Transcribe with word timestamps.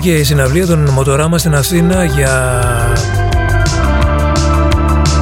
Ανακοινώθηκε 0.00 0.32
η 0.32 0.36
συναυλία 0.36 0.66
των 0.66 0.90
Μοτοράμα 0.90 1.38
στην 1.38 1.54
Αθήνα 1.54 2.04
για 2.04 2.62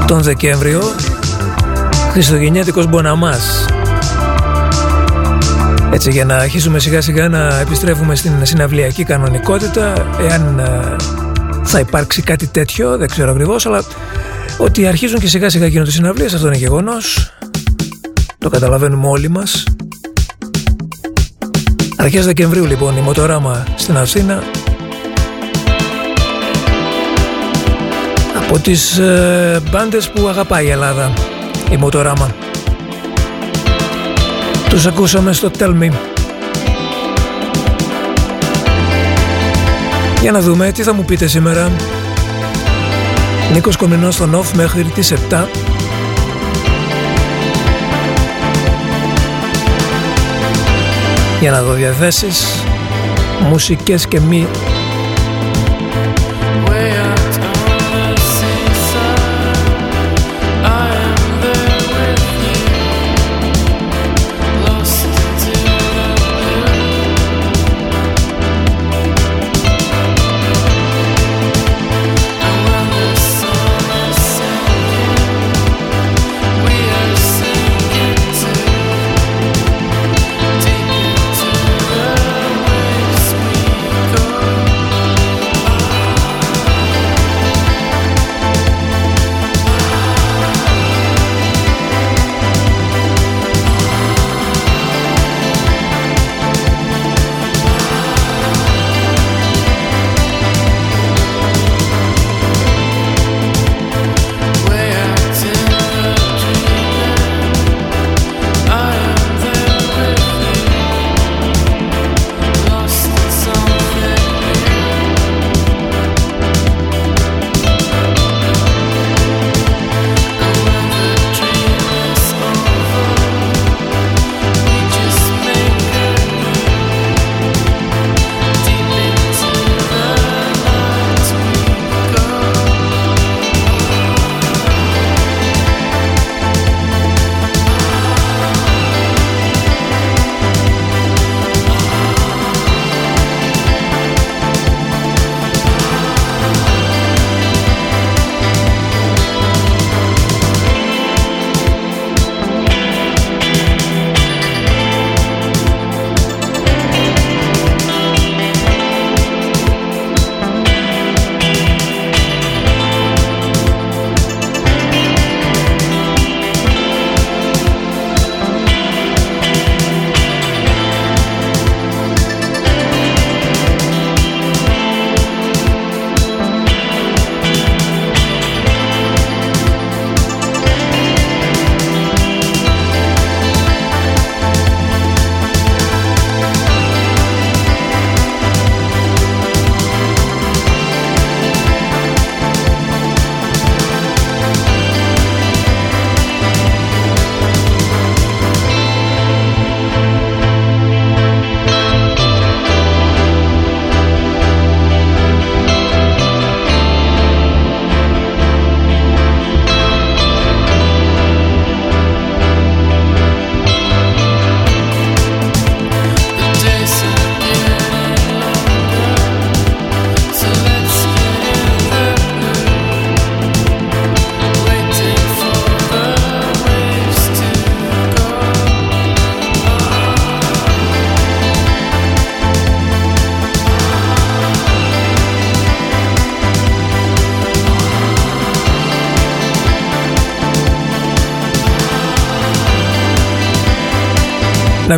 τον 0.06 0.22
Δεκέμβριο. 0.22 0.82
Χριστουγεννιάτικος 2.12 2.86
Μποναμάς. 2.86 3.66
Έτσι 5.92 6.10
για 6.10 6.24
να 6.24 6.36
αρχίσουμε 6.36 6.78
σιγά 6.78 7.00
σιγά 7.00 7.28
να 7.28 7.58
επιστρέφουμε 7.60 8.14
στην 8.14 8.32
συναυλιακή 8.46 9.04
κανονικότητα 9.04 9.92
εάν 10.20 10.58
ε, 10.58 10.96
θα 11.62 11.78
υπάρξει 11.78 12.22
κάτι 12.22 12.46
τέτοιο 12.46 12.96
δεν 12.96 13.08
ξέρω 13.08 13.30
ακριβώς, 13.30 13.66
αλλά 13.66 13.82
ότι 14.58 14.86
αρχίζουν 14.86 15.18
και 15.18 15.28
σιγά 15.28 15.50
σιγά 15.50 15.66
γίνονται 15.66 15.90
συναυλίες 15.90 16.34
αυτό 16.34 16.46
είναι 16.46 16.56
γεγονός. 16.56 17.32
Το 18.38 18.48
καταλαβαίνουμε 18.48 19.08
όλοι 19.08 19.28
μας. 19.28 19.64
Αρχές 21.96 22.24
Δεκεμβρίου 22.24 22.66
λοιπόν 22.66 22.96
η 22.96 23.00
Μοτοράμα 23.00 23.66
στην 23.76 23.96
Αθήνα 23.96 24.42
από 28.48 28.58
τις 28.58 28.98
ε, 28.98 29.60
μπάντες 29.70 30.10
που 30.10 30.28
αγαπάει 30.28 30.66
η 30.66 30.70
Ελλάδα 30.70 31.12
η 31.70 31.76
Μοτοράμα. 31.76 32.34
Τους 34.68 34.86
ακούσαμε 34.86 35.32
στο 35.32 35.50
Tell 35.58 35.82
Me. 35.82 35.90
Για 40.20 40.32
να 40.32 40.40
δούμε 40.40 40.72
τι 40.72 40.82
θα 40.82 40.92
μου 40.92 41.04
πείτε 41.04 41.26
σήμερα. 41.26 41.72
Νίκος 43.52 43.76
Κομινός 43.76 44.14
στον 44.14 44.34
off 44.34 44.50
μέχρι 44.54 44.82
τις 44.84 45.12
7 45.30 45.44
για 51.40 51.50
να 51.50 51.62
δω 51.62 51.72
διαθέσεις 51.72 52.62
μουσικές 53.48 54.06
και 54.06 54.20
μη 54.20 54.46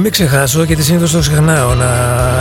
μην 0.01 0.11
ξεχάσω 0.11 0.63
γιατί 0.63 0.83
συνήθως 0.83 1.11
το 1.11 1.19
ξεχνάω 1.19 1.75
να 1.75 1.89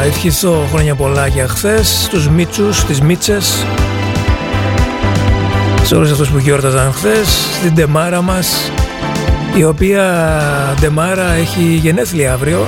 ευχηθώ 0.06 0.68
χρόνια 0.72 0.96
πολλά 0.96 1.28
για 1.28 1.48
χθες 1.48 2.04
στους 2.04 2.30
Μίτσους, 2.30 2.78
στις 2.78 3.02
Μίτσες 3.02 3.66
σε 5.82 5.96
όλους 5.96 6.12
αυτούς 6.12 6.30
που 6.30 6.38
γιόρταζαν 6.38 6.94
χθες, 6.94 7.28
στην 7.60 7.74
Ντεμάρα 7.74 8.22
μας 8.22 8.72
η 9.56 9.64
οποία 9.64 10.04
Ντεμάρα 10.80 11.32
έχει 11.32 11.62
γενέθλια 11.62 12.34
αύριο. 12.34 12.68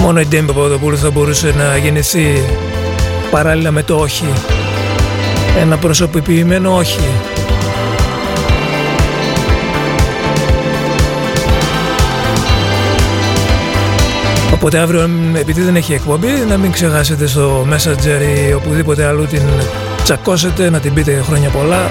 Μόνο 0.00 0.20
η 0.20 0.26
Ντέμπη 0.26 0.46
Παπαδοπούλου 0.46 0.98
θα 0.98 1.10
μπορούσε 1.10 1.54
να 1.58 1.76
γεννηθεί 1.76 2.42
παράλληλα 3.30 3.70
με 3.70 3.82
το 3.82 3.94
όχι. 3.94 4.32
Ένα 5.60 5.76
προσωποποιημένο 5.76 6.76
όχι 6.76 7.00
Οπότε 14.60 14.78
αύριο 14.78 15.10
επειδή 15.34 15.62
δεν 15.62 15.76
έχει 15.76 15.92
εκπομπή 15.92 16.28
να 16.48 16.56
μην 16.56 16.72
ξεχάσετε 16.72 17.26
στο 17.26 17.66
Messenger 17.70 18.48
ή 18.48 18.52
οπουδήποτε 18.52 19.04
αλλού 19.04 19.26
την 19.26 19.42
τσακώσετε 20.02 20.70
να 20.70 20.80
την 20.80 20.94
πείτε 20.94 21.22
χρόνια 21.22 21.50
πολλά. 21.50 21.90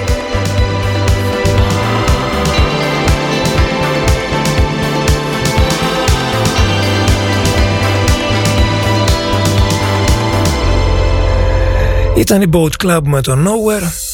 Ήταν 12.16 12.42
η 12.42 12.50
Boat 12.54 12.86
Club 12.86 13.02
με 13.04 13.22
το 13.22 13.34
Nowhere 13.34 14.09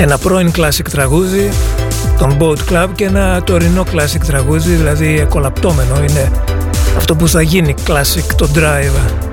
Ένα 0.00 0.18
πρώην 0.18 0.50
classic 0.56 0.88
τραγούδι 0.90 1.48
τον 2.18 2.36
Boat 2.40 2.72
Club 2.72 2.88
και 2.94 3.04
ένα 3.04 3.42
τωρινό 3.42 3.84
classic 3.92 4.24
τραγούδι 4.26 4.74
δηλαδή 4.74 5.26
κολαπτώμενο 5.28 5.96
είναι 5.96 6.30
αυτό 6.96 7.14
που 7.14 7.28
θα 7.28 7.42
γίνει 7.42 7.74
classic 7.86 8.34
το 8.36 8.48
Drive 8.54 9.27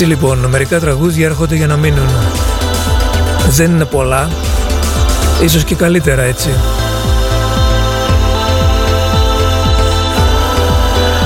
Έτσι 0.00 0.10
λοιπόν, 0.10 0.38
μερικά 0.38 0.80
τραγούδια 0.80 1.26
έρχονται 1.26 1.54
για 1.54 1.66
να 1.66 1.76
μείνουν. 1.76 2.08
Δεν 3.48 3.70
είναι 3.70 3.84
πολλά, 3.84 4.28
ίσως 5.42 5.64
και 5.64 5.74
καλύτερα 5.74 6.22
έτσι. 6.22 6.48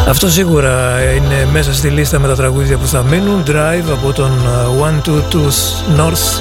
Αυτό 0.09 0.31
σίγουρα 0.31 1.01
είναι 1.17 1.49
μέσα 1.53 1.75
στη 1.75 1.89
λίστα 1.89 2.19
με 2.19 2.29
τα 2.29 2.35
τραγούδια 2.35 2.77
που 2.77 2.87
θα 2.87 3.03
μείνουν. 3.03 3.43
Drive 3.47 3.93
από 3.93 4.13
τον 4.13 4.31
122 5.05 5.11
uh, 5.11 6.01
North 6.01 6.41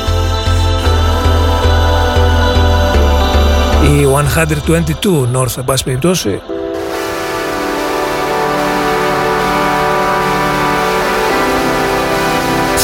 ή 3.84 4.08
122 5.34 5.38
North, 5.38 5.58
εν 5.58 5.64
πάση 5.66 5.84
περιπτώσει. 5.84 6.42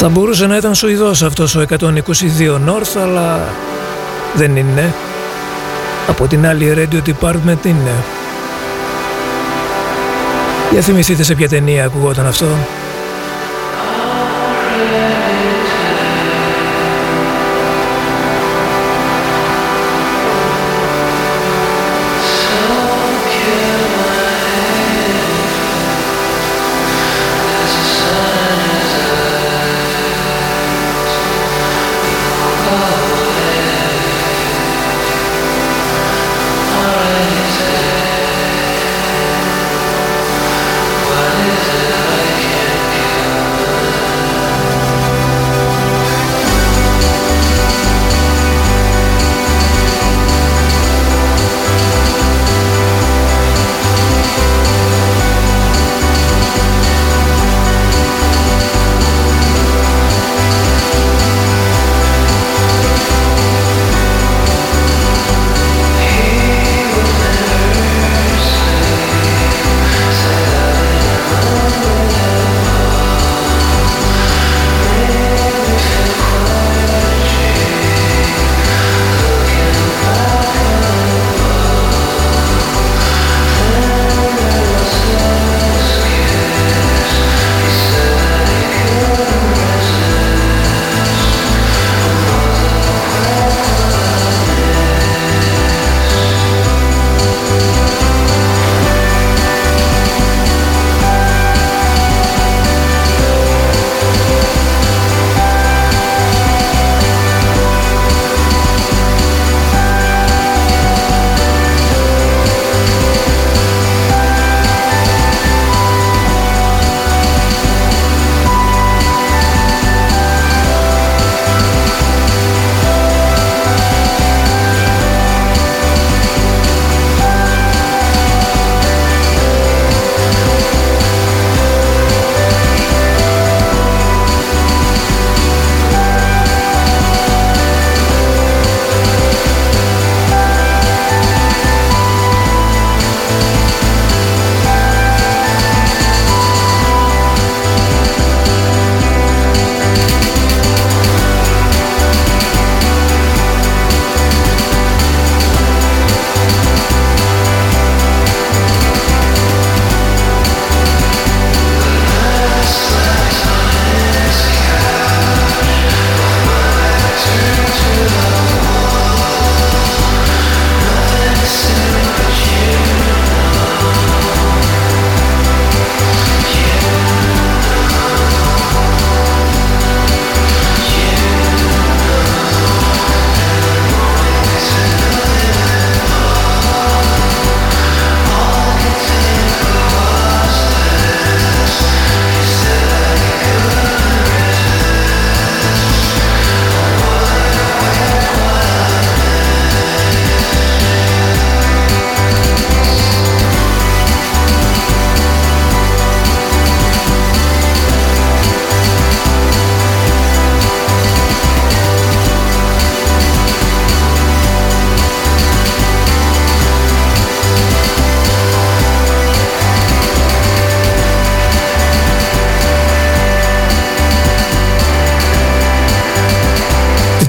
Θα 0.00 0.08
μπορούσε 0.08 0.46
να 0.46 0.56
ήταν 0.56 0.74
Σουηδός 0.74 1.22
αυτός 1.22 1.54
ο 1.54 1.64
122 1.68 1.78
North, 2.66 3.00
αλλά 3.02 3.48
δεν 4.34 4.56
είναι. 4.56 4.94
Από 6.08 6.26
την 6.26 6.46
άλλη 6.46 6.74
Radio 6.76 7.08
Department 7.08 7.64
είναι. 7.64 7.94
Για 10.70 10.80
θυμηθείτε 10.80 11.22
σε 11.22 11.34
ποια 11.34 11.48
ταινία 11.48 11.84
ακουγόταν 11.84 12.26
αυτό. 12.26 12.46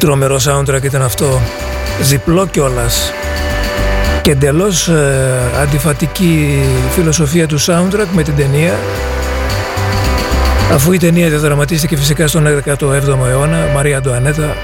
Τρομερό 0.10 0.40
soundtrack 0.44 0.84
ήταν 0.84 1.02
αυτό. 1.02 1.42
Διπλό 2.02 2.48
κιόλας. 2.48 3.12
Και 4.22 4.32
εντελώς 4.32 4.88
ε, 4.88 5.40
αντιφατική 5.62 6.60
φιλοσοφία 6.90 7.48
του 7.48 7.60
soundtrack 7.60 8.08
με 8.12 8.24
την 8.24 8.36
ταινία. 8.36 8.74
Αφού 10.74 10.92
η 10.92 10.98
ταινία 10.98 11.30
διαδραματίστηκε 11.30 11.98
φυσικά 11.98 12.28
στον 12.28 12.46
17ο 12.66 12.92
αιώνα, 13.28 13.68
Μαρία 13.74 13.98
Αντουανέτα, 13.98 14.56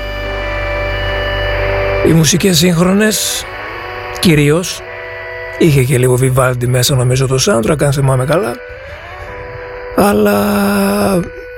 οι 2.07 2.11
μουσικές 2.11 2.57
σύγχρονες 2.57 3.45
κυρίως 4.19 4.81
είχε 5.57 5.83
και 5.83 5.97
λίγο 5.97 6.15
βιβάλτι 6.15 6.67
μέσα 6.67 6.95
νομίζω 6.95 7.27
το 7.27 7.37
soundtrack 7.45 7.83
αν 7.83 7.93
θυμάμαι 7.93 8.25
καλά. 8.25 8.53
Αλλά 9.95 10.35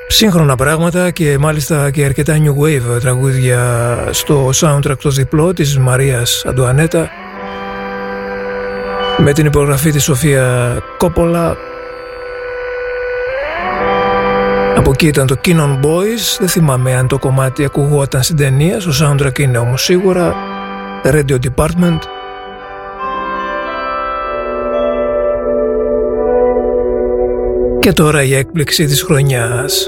σύγχρονα 0.07 0.55
πράγματα 0.55 1.11
και 1.11 1.37
μάλιστα 1.37 1.91
και 1.91 2.05
αρκετά 2.05 2.37
new 2.37 2.63
wave 2.63 2.99
τραγούδια 2.99 3.97
στο 4.11 4.49
soundtrack 4.55 4.97
το 5.01 5.09
διπλό 5.09 5.53
της 5.53 5.77
Μαρίας 5.77 6.43
Αντουανέτα 6.47 7.09
με 9.17 9.33
την 9.33 9.45
υπογραφή 9.45 9.91
της 9.91 10.03
Σοφία 10.03 10.77
Κόπολα. 10.97 11.57
Από 14.75 14.91
εκεί 14.91 15.07
ήταν 15.07 15.27
το 15.27 15.35
Kinon 15.45 15.79
Boys. 15.83 16.37
Δεν 16.39 16.47
θυμάμαι 16.47 16.95
αν 16.95 17.07
το 17.07 17.19
κομμάτι 17.19 17.65
ακουγόταν 17.65 18.23
στην 18.23 18.35
ταινία. 18.35 18.79
Στο 18.79 18.91
soundtrack 19.05 19.39
είναι 19.39 19.57
όμως 19.57 19.83
σίγουρα. 19.83 20.35
Radio 21.03 21.37
Department. 21.55 21.99
Και 27.79 27.91
τώρα 27.91 28.23
η 28.23 28.35
έκπληξη 28.35 28.85
της 28.85 29.01
χρονιάς 29.01 29.87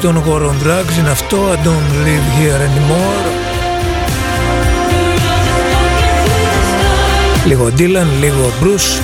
κομμάτι 0.00 0.22
των 0.22 0.34
War 0.34 0.42
on 0.42 0.66
Drugs 0.66 0.98
είναι 0.98 1.10
αυτό 1.10 1.36
I 1.36 1.66
don't 1.66 2.06
live 2.06 2.28
here 2.38 2.60
anymore. 2.60 3.26
Λίγο 7.46 7.70
Dylan, 7.78 8.06
λίγο 8.20 8.52
Bruce. 8.62 9.00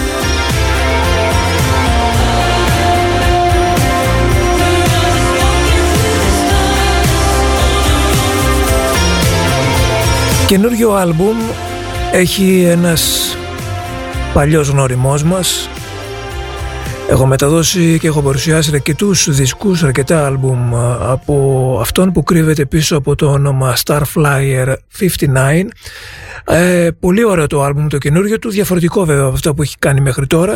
Καινούριο 10.47 10.93
άλμπουμ 10.95 11.37
έχει 12.13 12.67
ένας 12.71 13.37
παλιός 14.35 14.69
γνωριμός 14.69 15.23
μας 15.23 15.69
Έχω 17.09 17.27
μεταδώσει 17.27 17.99
και 17.99 18.07
έχω 18.07 18.23
παρουσιάσει 18.23 18.71
αρκετούς 18.75 19.31
δίσκους, 19.31 19.83
αρκετά 19.83 20.27
άλμπουμ 20.27 20.77
από 21.01 21.79
αυτόν 21.81 22.13
που 22.13 22.23
κρύβεται 22.23 22.67
πίσω 22.67 22.97
από 22.97 23.15
το 23.15 23.31
όνομα 23.31 23.75
Starflyer 23.85 24.75
59 24.99 25.65
ε, 26.45 26.89
Πολύ 27.01 27.25
ωραίο 27.25 27.47
το 27.47 27.63
άλμπουμ 27.63 27.87
το 27.87 27.99
καινούριο 27.99 28.39
του, 28.39 28.51
διαφορετικό 28.51 29.05
βέβαια 29.05 29.25
από 29.25 29.35
αυτό 29.35 29.55
που 29.55 29.63
έχει 29.63 29.79
κάνει 29.79 30.01
μέχρι 30.01 30.27
τώρα. 30.27 30.55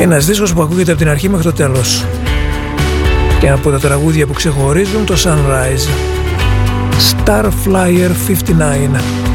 Ένας 0.00 0.26
δίσκος 0.26 0.52
που 0.52 0.62
ακούγεται 0.62 0.90
από 0.90 1.00
την 1.00 1.08
αρχή 1.08 1.28
μέχρι 1.28 1.44
το 1.44 1.52
τέλος 1.52 2.04
και 3.40 3.50
από 3.50 3.70
τα 3.70 3.78
τραγούδια 3.78 4.26
που 4.26 4.32
ξεχωρίζουν 4.32 5.04
το 5.04 5.14
Sunrise. 5.24 5.88
Starflyer 7.24 8.10
59 8.28 9.25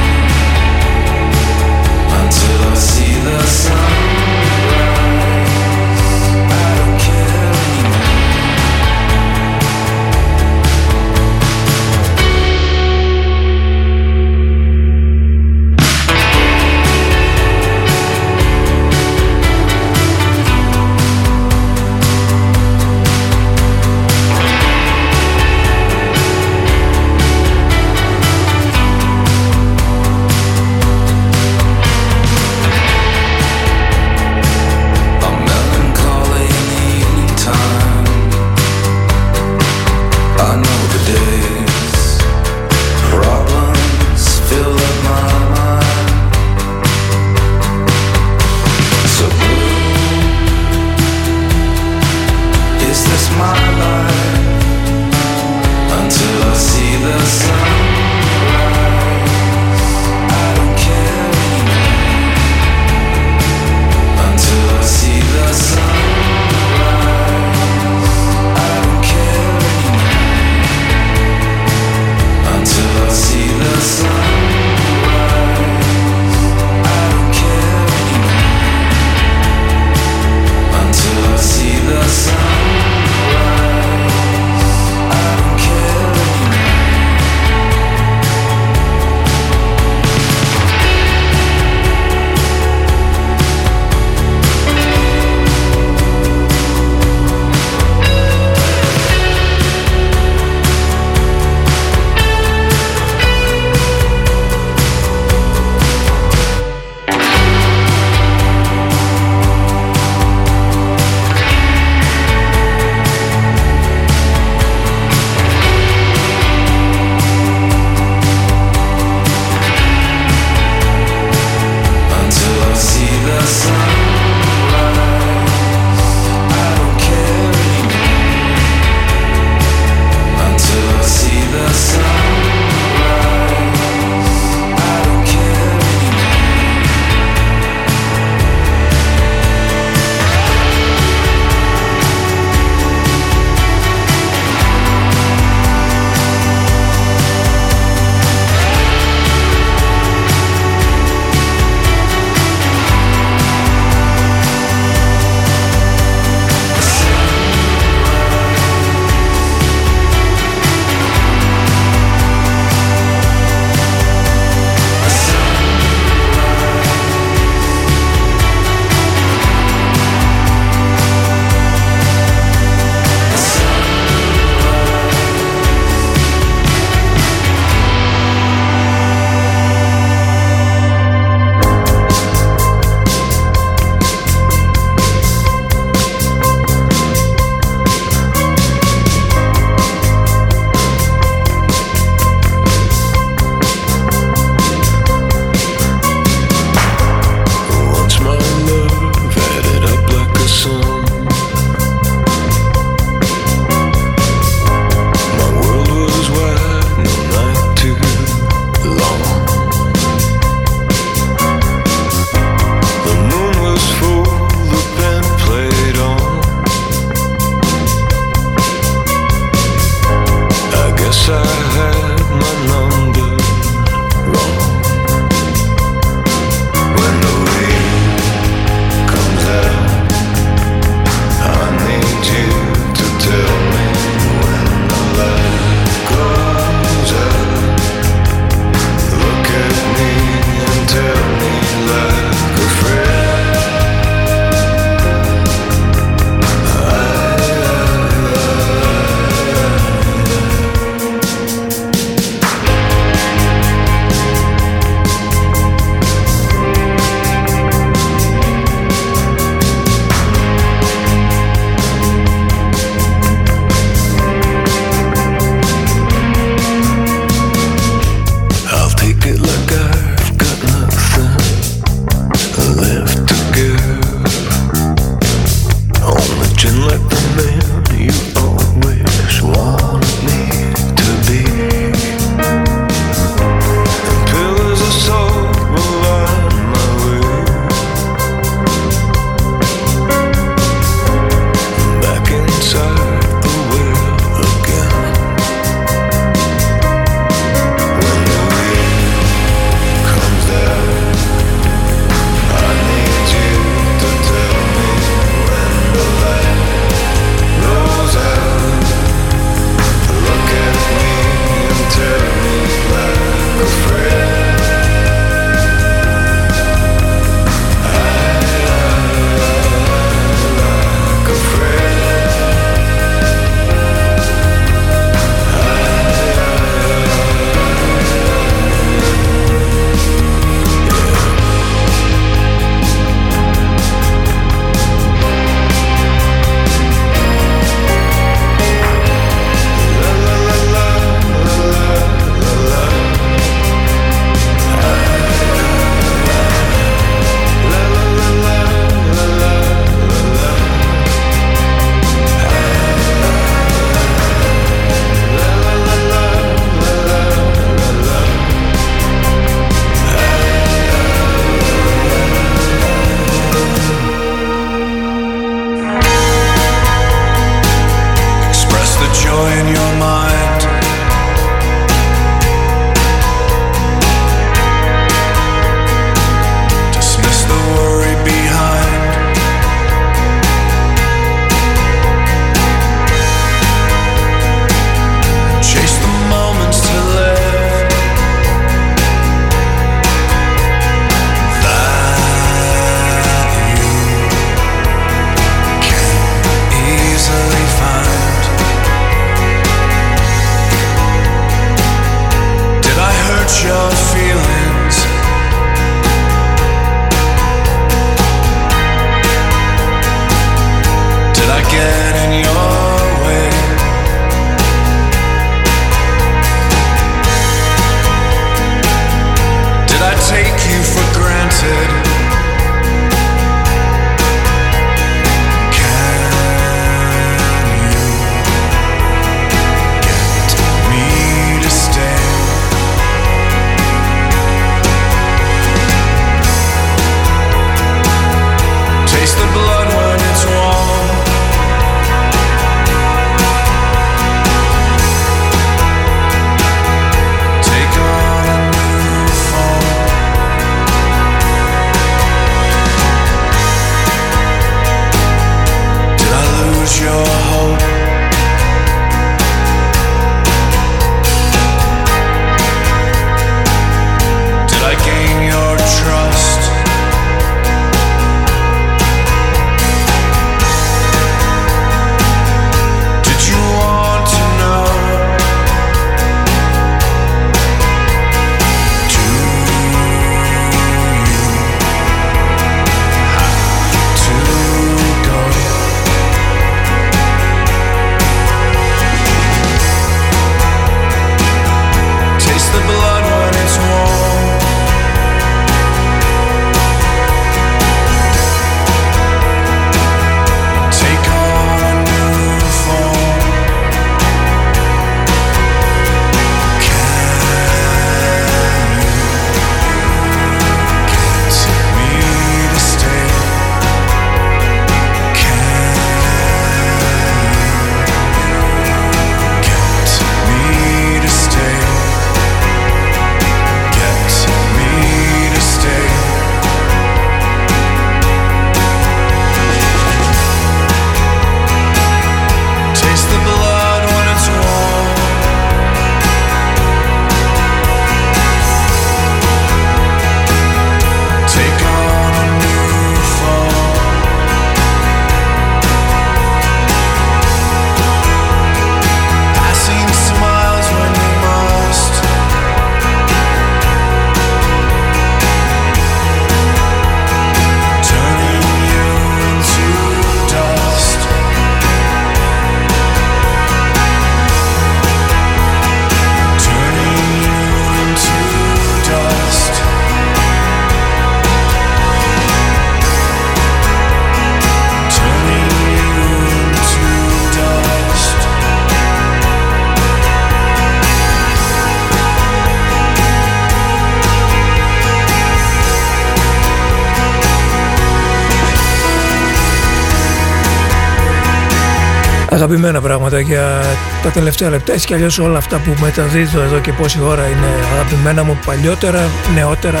αγαπημένα 592.68 593.00
πράγματα 593.00 593.40
για 593.40 593.82
τα 594.22 594.30
τελευταία 594.30 594.70
λεπτά. 594.70 594.92
Έτσι 594.92 595.06
κι 595.06 595.14
αλλιώς 595.14 595.38
όλα 595.38 595.58
αυτά 595.58 595.78
που 595.78 595.94
μεταδίδω 596.00 596.60
εδώ 596.60 596.78
και 596.78 596.92
πόση 596.92 597.18
ώρα 597.22 597.46
είναι 597.46 597.66
αγαπημένα 597.94 598.44
μου 598.44 598.58
παλιότερα, 598.66 599.20
νεότερα. 599.54 600.00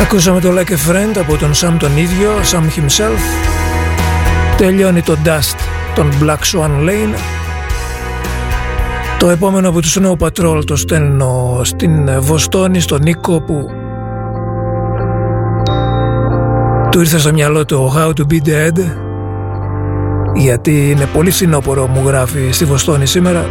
Ακούσαμε 0.00 0.40
το 0.40 0.48
Like 0.50 0.70
a 0.70 0.90
Friend 0.90 1.18
από 1.18 1.36
τον 1.36 1.52
Sam 1.54 1.74
τον 1.78 1.96
ίδιο, 1.96 2.30
Sam 2.52 2.62
himself. 2.62 3.20
Τελειώνει 4.56 5.02
το 5.02 5.16
Dust 5.24 5.58
των 5.94 6.12
Black 6.22 6.52
Swan 6.52 6.88
Lane. 6.88 7.14
Το 9.18 9.28
επόμενο 9.28 9.68
από 9.68 9.80
τους 9.80 9.98
Snow 10.00 10.26
Patrol 10.26 10.64
το 10.64 10.76
στέλνω 10.76 11.60
στην 11.62 12.20
Βοστόνη, 12.20 12.80
στον 12.80 13.02
Νίκο 13.02 13.40
που 13.40 13.70
του 16.96 17.02
ήρθε 17.02 17.18
στο 17.18 17.32
μυαλό 17.32 17.64
του 17.64 17.92
How 17.96 18.08
to 18.08 18.22
be 18.32 18.48
dead; 18.48 18.72
Γιατί 20.34 20.90
είναι 20.90 21.06
πολύ 21.06 21.30
φθινόπορο 21.30 21.86
μου 21.86 22.02
γράφει 22.06 22.52
στη 22.52 22.64
Βοστόνη 22.64 23.06
σήμερα 23.06 23.46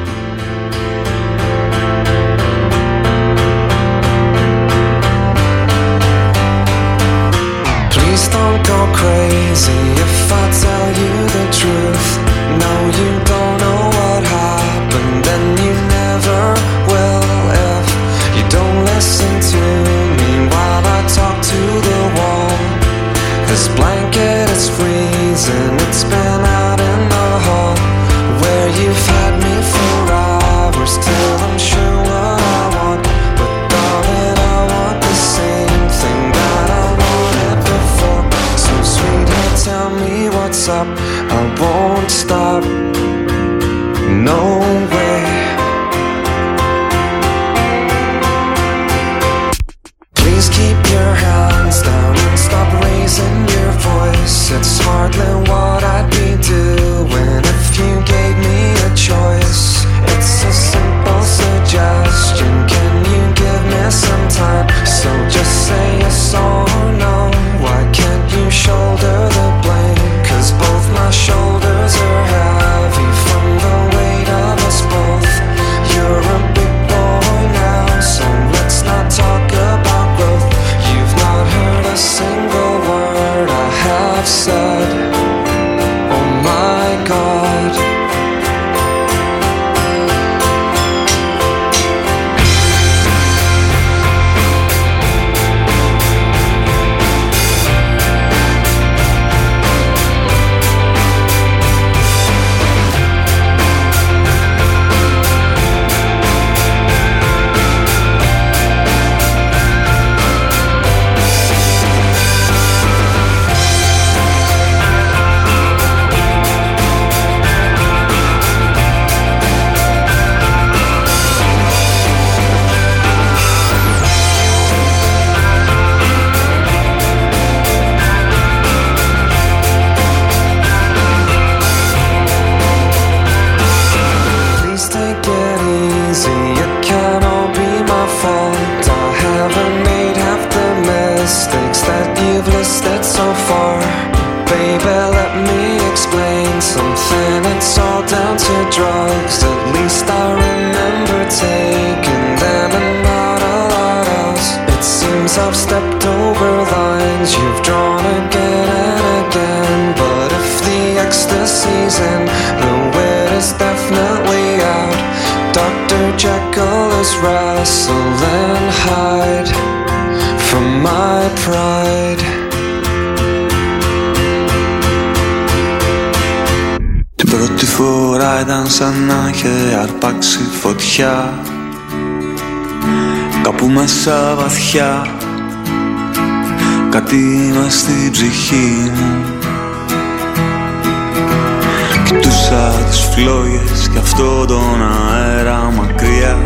φλόγες 194.16 194.22
και 194.22 194.22
αυτό 194.22 194.45
τον 194.45 194.82
αέρα 195.11 195.72
μακριά. 195.78 196.38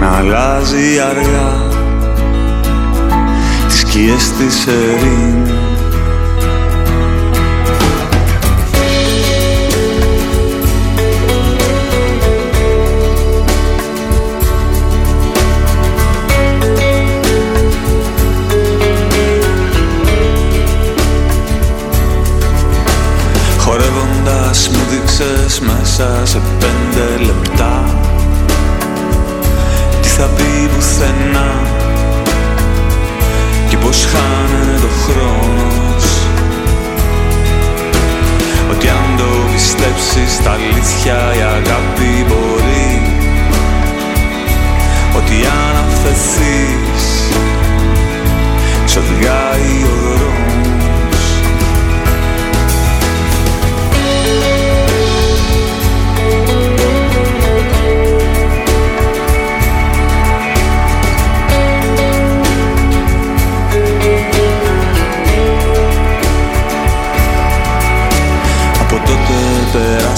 Να 0.00 0.16
αλλάζει 0.16 0.98
αργά. 1.08 1.66
Τις 3.66 3.78
σκιές 3.78 4.32
της 4.32 4.66
ερήμου 25.48 25.72
μέσα 25.72 26.26
σε 26.26 26.40
πέντε 26.58 27.24
λεπτά. 27.24 27.84
Τι 30.02 30.08
θα 30.08 30.24
πει 30.24 30.68
πουθενά 30.74 31.52
και 33.68 33.76
πως 33.76 34.06
χάνε 34.10 34.78
το 34.80 34.88
χρόνος. 35.02 36.06
Ότι 38.70 38.88
αν 38.88 39.16
το 39.16 39.24
πιστέψεις 39.52 40.42
τα 40.42 40.50
αλήθεια 40.50 41.16
η 41.38 41.42
αγάπη 41.42 42.26
μπορεί. 42.28 43.02
Ότι 45.16 45.34
αν 45.34 45.84
αφαιθείς 45.84 47.04
ξοδηγάει 48.86 49.84
ο 49.84 49.96
δρόμος 50.02 50.57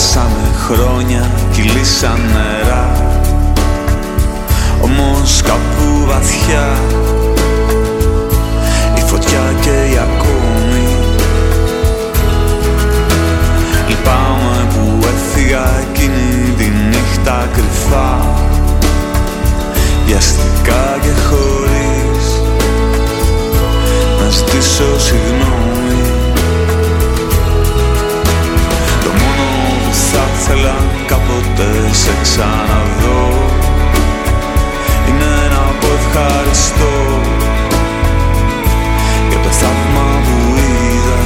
Περάσανε 0.01 0.51
χρόνια, 0.67 1.31
κυλήσαν 1.53 2.21
νερά. 2.33 3.13
Όμως 4.83 5.43
κάπου 5.43 6.07
βαθιά 6.07 6.69
Η 8.97 9.01
φωτιά 9.01 9.55
και 9.61 9.93
η 9.93 9.99
ακόμη. 9.99 10.89
Λυπάμαι 13.89 14.67
που 14.69 15.07
έφυγα 15.07 15.65
εκείνη 15.81 16.55
τη 16.57 16.65
νύχτα 16.65 17.49
κρυφά. 17.53 18.19
Βιαστικά 20.07 20.99
και 21.01 21.21
χωρίς 21.29 22.27
Να 24.23 24.31
ζητήσω 24.31 25.01
συγγνώμη 25.01 26.20
ήθελα 30.53 30.77
κάποτε 31.07 31.69
σε 31.93 32.11
ξαναδώ. 32.23 33.29
Είναι 35.09 35.35
να 35.51 35.63
πω 35.81 35.89
ευχαριστώ 36.01 36.93
Για 39.29 39.39
το 39.39 39.49
θαύμα 39.49 40.07
που 40.25 40.57
είδα. 40.57 41.21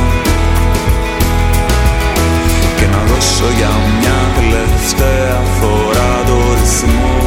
Και 2.76 2.86
να 2.86 3.02
δώσω 3.08 3.44
για 3.56 3.70
μια 3.98 4.18
τελευταία 4.38 5.40
φορά 5.60 6.22
το 6.26 6.38
ρυθμό. 6.58 7.18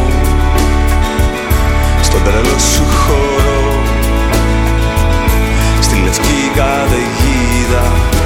Στον 2.02 2.24
τρελό 2.24 2.58
σου 2.74 2.86
χώρο 3.02 3.82
Στη 5.80 6.02
λευκή 6.06 6.52
καταιγίδα 6.56 8.17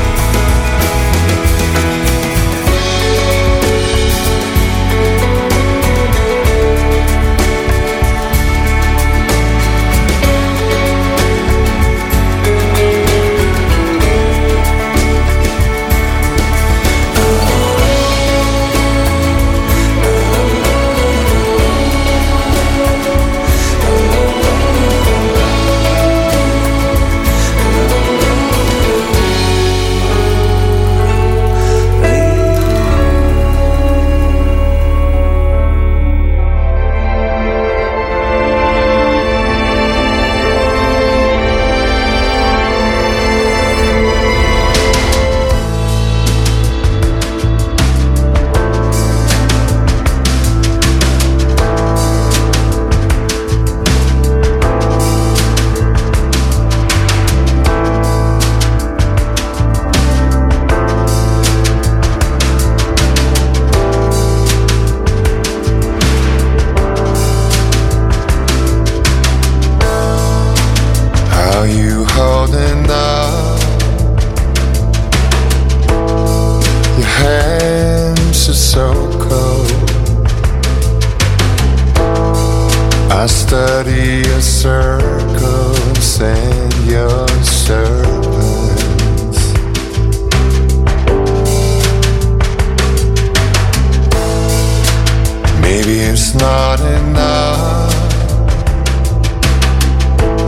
I 83.21 83.27
study 83.27 84.27
your 84.27 84.41
circles 84.41 86.19
and 86.21 86.73
your 86.85 87.27
serpents. 87.43 88.33
Maybe 95.61 95.99
it's 95.99 96.33
not 96.33 96.79
enough. 96.79 97.93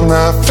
Nothing 0.08 0.43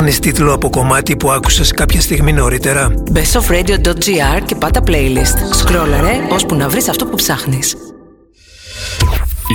Ψάχνεις 0.00 0.20
τίτλο 0.20 0.52
από 0.52 0.70
κομμάτι 0.70 1.16
που 1.16 1.30
άκουσες 1.30 1.72
κάποια 1.72 2.00
στιγμή 2.00 2.32
νωρίτερα. 2.32 2.94
bestofradio.gr 3.14 4.40
και 4.44 4.54
πάτα 4.54 4.82
playlist. 4.86 5.54
Σκρόλαρε 5.54 6.12
ώσπου 6.30 6.54
να 6.54 6.68
βρεις 6.68 6.88
αυτό 6.88 7.06
που 7.06 7.16
ψάχνεις. 7.16 7.76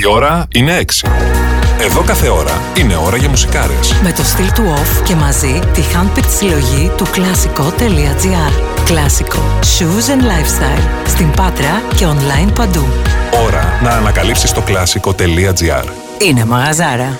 Η 0.03 0.07
ώρα 0.07 0.45
είναι 0.53 0.79
6. 1.03 1.09
Εδώ 1.81 2.01
κάθε 2.01 2.29
ώρα 2.29 2.61
είναι 2.77 2.95
ώρα 2.95 3.17
για 3.17 3.29
μουσικάρες. 3.29 3.93
Με 4.03 4.11
το 4.11 4.23
στυλ 4.23 4.51
του 4.51 4.63
off 4.75 5.03
και 5.03 5.15
μαζί 5.15 5.59
τη 5.73 5.81
handpicked 5.93 6.29
συλλογή 6.37 6.91
του 6.97 7.05
κλασικό.gr. 7.11 8.83
Κλασικό. 8.85 9.59
Shoes 9.61 10.09
and 10.11 10.21
lifestyle. 10.21 11.07
Στην 11.07 11.31
Πάτρα 11.31 11.81
και 11.95 12.05
online 12.05 12.53
παντού. 12.55 12.85
Ώρα 13.45 13.79
να 13.83 13.89
ανακαλύψεις 13.89 14.51
το 14.51 14.61
κλασικό.gr. 14.61 15.85
Είναι 16.27 16.45
μαγαζάρα. 16.45 17.19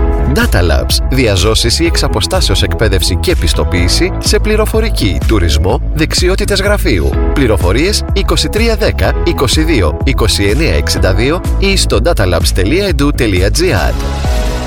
Data 0.35 0.59
Labs. 0.59 0.97
Διαζώσεις 1.11 1.79
ή 1.79 1.85
εξαποστάσεως 1.85 2.63
εκπαίδευση 2.63 3.15
και 3.15 3.31
επιστοποίηση 3.31 4.11
σε 4.19 4.39
πληροφορική, 4.39 5.17
τουρισμό, 5.27 5.81
δεξιότητες 5.93 6.61
γραφείου. 6.61 7.09
Πληροφορίες 7.33 8.03
2310 8.15 9.13
22 9.25 9.97
2962 10.05 11.41
ή 11.59 11.77
στο 11.77 11.99
datalabs.edu.gr 12.03 13.93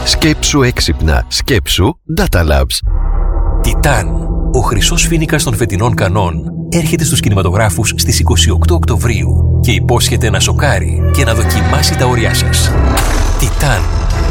Σκέψου 0.05 0.63
έξυπνα. 0.63 1.25
Σκέψου 1.29 1.99
Data 2.21 2.41
Labs. 2.41 2.79
Τιτάν, 3.63 4.09
ο 4.53 4.61
χρυσός 4.61 5.07
φίνικας 5.07 5.43
των 5.43 5.55
φετινών 5.55 5.95
κανών, 5.95 6.35
έρχεται 6.69 7.05
στους 7.05 7.21
κινηματογράφους 7.21 7.93
στις 7.97 8.21
28 8.21 8.75
Οκτωβρίου 8.75 9.61
και 9.61 9.73
υπόσχεται 9.73 10.31
να 10.31 10.41
σοκάρει 10.41 11.11
και 11.13 11.25
να 11.25 11.35
δοκιμάσει 11.35 11.97
τα 11.97 12.07
όρια 12.07 12.35
σας. 12.35 12.73
Τιτάν, 13.39 13.81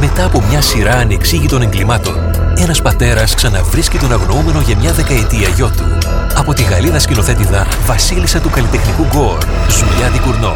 μετά 0.06 0.26
από 0.26 0.44
μια 0.50 0.62
σειρά 0.62 0.96
ανεξήγητων 0.96 1.62
εγκλημάτων, 1.62 2.16
ένας 2.58 2.82
πατέρας 2.82 3.36
ξαναβρίσκει 3.36 3.98
τον 3.98 4.12
αγνοούμενο 4.12 4.60
για 4.60 4.78
μια 4.78 4.92
δεκαετία 4.94 5.48
γιο 5.48 5.72
του. 5.78 5.98
Από 6.36 6.54
τη 6.54 6.64
Γαλλίδα 6.64 7.00
σκηνοθέτηδα 7.00 7.68
Βασίλισσα 7.86 8.40
του 8.40 8.50
καλλιτεχνικού 8.50 9.06
γκορ, 9.06 9.38
Ζουλιά 9.70 10.10
Δικουρνό. 10.10 10.56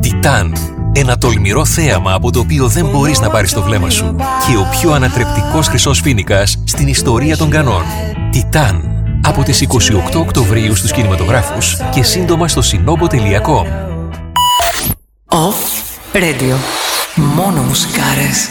Τιτάν, 0.00 0.52
ένα 0.92 1.18
τολμηρό 1.18 1.64
θέαμα 1.64 2.12
από 2.12 2.30
το 2.30 2.38
οποίο 2.38 2.68
δεν 2.68 2.86
μπορείς 2.86 3.20
να 3.20 3.30
πάρεις 3.30 3.52
το 3.52 3.62
βλέμμα 3.62 3.90
σου 3.90 4.16
και 4.16 4.56
ο 4.56 4.68
πιο 4.70 4.92
ανατρεπτικός 4.92 5.68
χρυσός 5.68 6.00
φίνικας 6.00 6.62
στην 6.64 6.88
ιστορία 6.88 7.36
των 7.36 7.50
κανών. 7.50 7.82
Τιτάν, 8.30 8.82
από 9.22 9.42
τις 9.42 9.60
28 9.60 10.20
Οκτωβρίου 10.20 10.74
στους 10.74 10.92
κινηματογράφους 10.92 11.76
και 11.90 12.02
σύντομα 12.02 12.48
στο 12.48 12.62
sinobo.com. 12.64 13.66
Off 15.28 15.60
Radio. 16.12 16.54
Μόνο 17.18 17.62
μουσικάρες. 17.62 18.48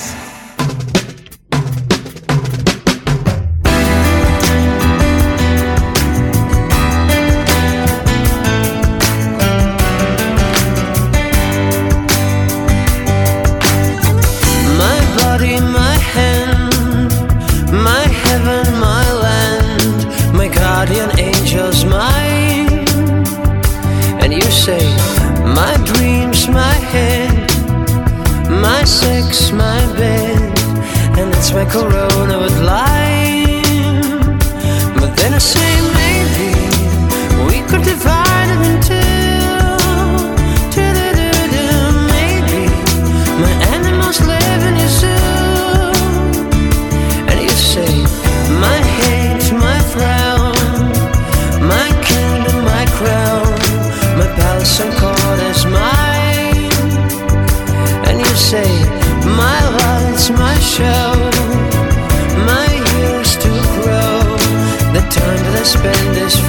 spend 65.67 66.15
this 66.15 66.39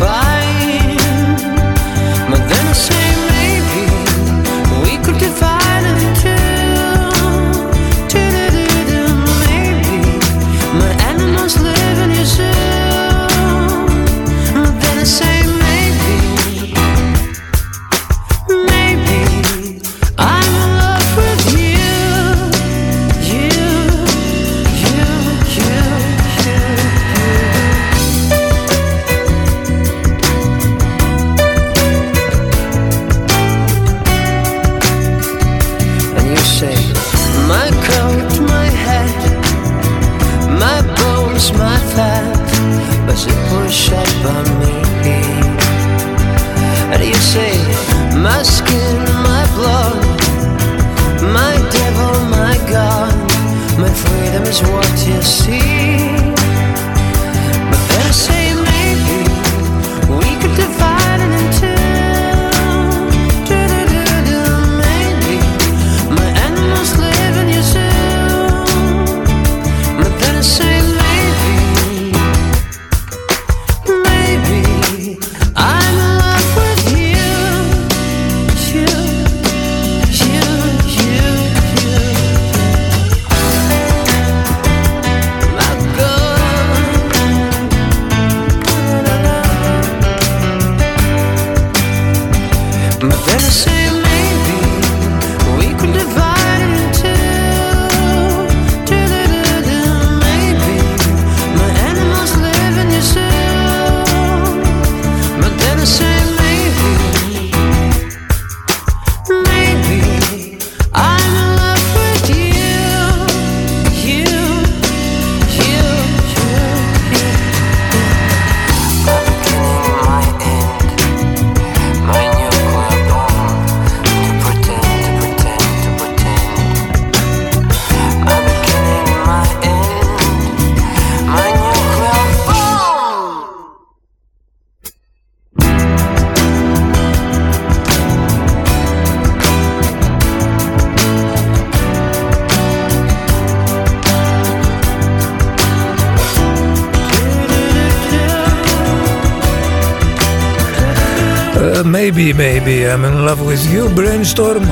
Maybe, 152.68 152.80
maybe 152.80 152.92
I'm 152.92 153.04
in 153.04 153.24
love 153.26 153.40
with 153.46 153.64
you, 153.74 153.84
brainstorm. 153.98 154.62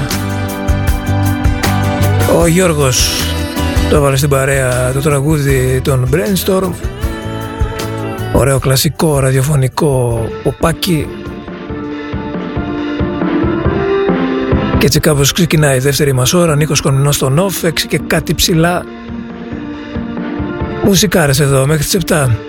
Ο 2.41 2.47
Γιώργος 2.47 3.11
το 3.91 3.97
έβαλε 3.97 4.17
στην 4.17 4.29
παρέα 4.29 4.93
το 4.93 5.01
τραγούδι 5.01 5.81
των 5.85 6.09
Brainstorm. 6.13 6.71
Ωραίο 8.33 8.59
κλασικό 8.59 9.19
ραδιοφωνικό 9.19 10.27
ποπάκι. 10.43 11.07
Και 14.79 14.87
έτσι 14.87 15.01
κάπως 15.01 15.33
ξεκινάει 15.33 15.77
η 15.77 15.81
δεύτερη 15.81 16.13
μας 16.13 16.33
ώρα, 16.33 16.57
Νίκος 16.57 16.81
Κονινός 16.81 17.15
στον 17.15 17.39
off, 17.39 17.67
6 17.67 17.87
και 17.89 17.99
κάτι 18.07 18.35
ψηλά. 18.35 18.85
Μουσικάρες 20.85 21.41
εδώ 21.41 21.67
μέχρι 21.67 21.85
τις 21.85 21.95
7. 21.95 22.46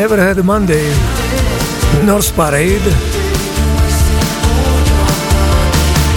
Never 0.00 0.16
Had 0.16 0.38
a 0.38 0.42
Monday 0.42 0.86
North 2.06 2.30
Parade 2.36 2.92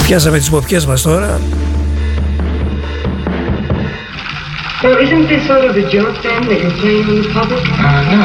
Πιάσαμε 0.03 0.38
τις 0.38 0.49
ποπιές 0.49 0.86
μας 0.86 1.01
τώρα 1.01 1.39
So 4.81 4.88
isn't 4.88 5.27
this 5.27 5.47
sort 5.47 5.63
of 5.69 5.75
a 5.75 5.86
joke 5.95 6.17
then 6.25 6.41
that 6.49 6.59
you're 6.61 6.77
playing 6.81 7.07
on 7.11 7.17
the 7.21 7.29
public? 7.39 7.63
Uh, 7.63 8.15
no. 8.15 8.23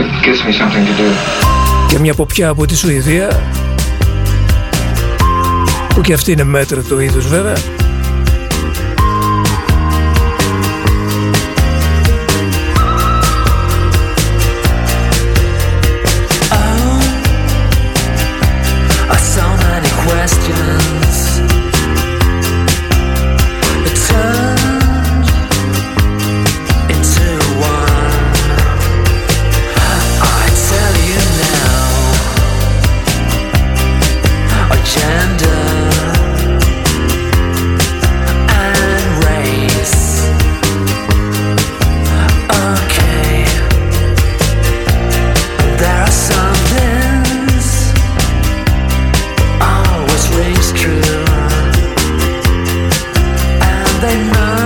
It 0.00 0.08
gives 0.24 0.40
me 0.46 0.52
something 0.60 0.84
to 0.86 0.94
do. 1.02 1.08
Και 1.88 1.98
μια 1.98 2.14
ποπιά 2.14 2.48
από 2.48 2.66
τη 2.66 2.76
Σουηδία 2.76 3.40
που 5.94 6.00
και 6.00 6.12
αυτή 6.12 6.32
είναι 6.32 6.44
μέτρο 6.44 6.82
του 6.82 7.00
είδους 7.00 7.28
βέβαια 7.28 7.56
they 54.06 54.30
know 54.30 54.65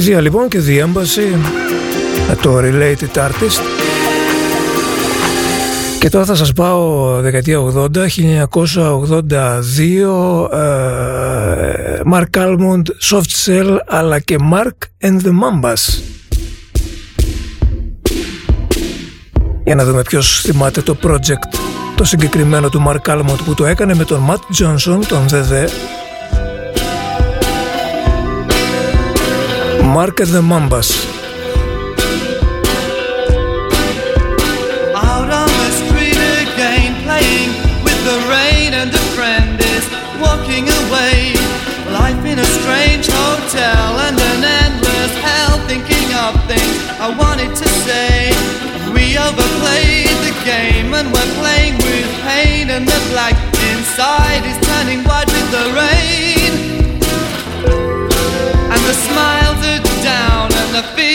Σουηδία 0.00 0.20
λοιπόν 0.20 0.48
και 0.48 0.60
The 0.66 0.84
Embassy 0.84 1.36
με 2.28 2.36
το 2.42 2.58
Related 2.58 3.18
Artist. 3.18 3.60
Και 5.98 6.08
τώρα 6.08 6.24
θα 6.24 6.34
σας 6.34 6.52
πάω 6.52 7.20
δεκαετία 7.20 7.58
80, 7.58 7.88
1982 7.96 8.06
ε, 10.52 12.00
Mark 12.12 12.30
Almond, 12.32 12.82
Soft 13.10 13.30
Cell 13.44 13.76
αλλά 13.86 14.18
και 14.18 14.36
Mark 14.52 15.06
and 15.06 15.16
the 15.20 15.30
Mambas. 15.30 16.02
Για 19.64 19.74
να 19.74 19.84
δούμε 19.84 20.02
ποιος 20.02 20.40
θυμάται 20.40 20.80
το 20.82 20.96
project 21.02 21.58
το 21.96 22.04
συγκεκριμένο 22.04 22.68
του 22.68 22.84
Mark 22.86 23.10
Almond 23.10 23.38
που 23.44 23.54
το 23.54 23.66
έκανε 23.66 23.94
με 23.94 24.04
τον 24.04 24.30
Matt 24.30 24.62
Johnson, 24.62 25.00
τον 25.08 25.28
ΔΔ 25.28 25.52
walking 40.20 40.68
away. 40.68 41.34
Life 41.92 42.24
in 42.24 42.38
a 42.38 42.48
strange 42.60 43.06
hotel 43.08 43.98
and 44.06 44.16
an 44.18 44.42
endless 44.64 45.14
hell, 45.24 45.56
thinking 45.66 46.08
of 46.24 46.32
things 46.46 46.76
I 47.00 47.08
wanted 47.16 47.54
to 47.54 47.68
say. 47.86 48.32
We 48.92 49.16
overplayed 49.16 50.16
the 50.28 50.34
game 50.44 50.92
and 50.94 51.12
we're 51.12 51.32
playing 51.40 51.76
with 51.76 52.08
pain, 52.28 52.70
and 52.70 52.86
the 52.86 53.00
black 53.12 53.36
inside 53.72 54.37
nothing. 60.80 61.07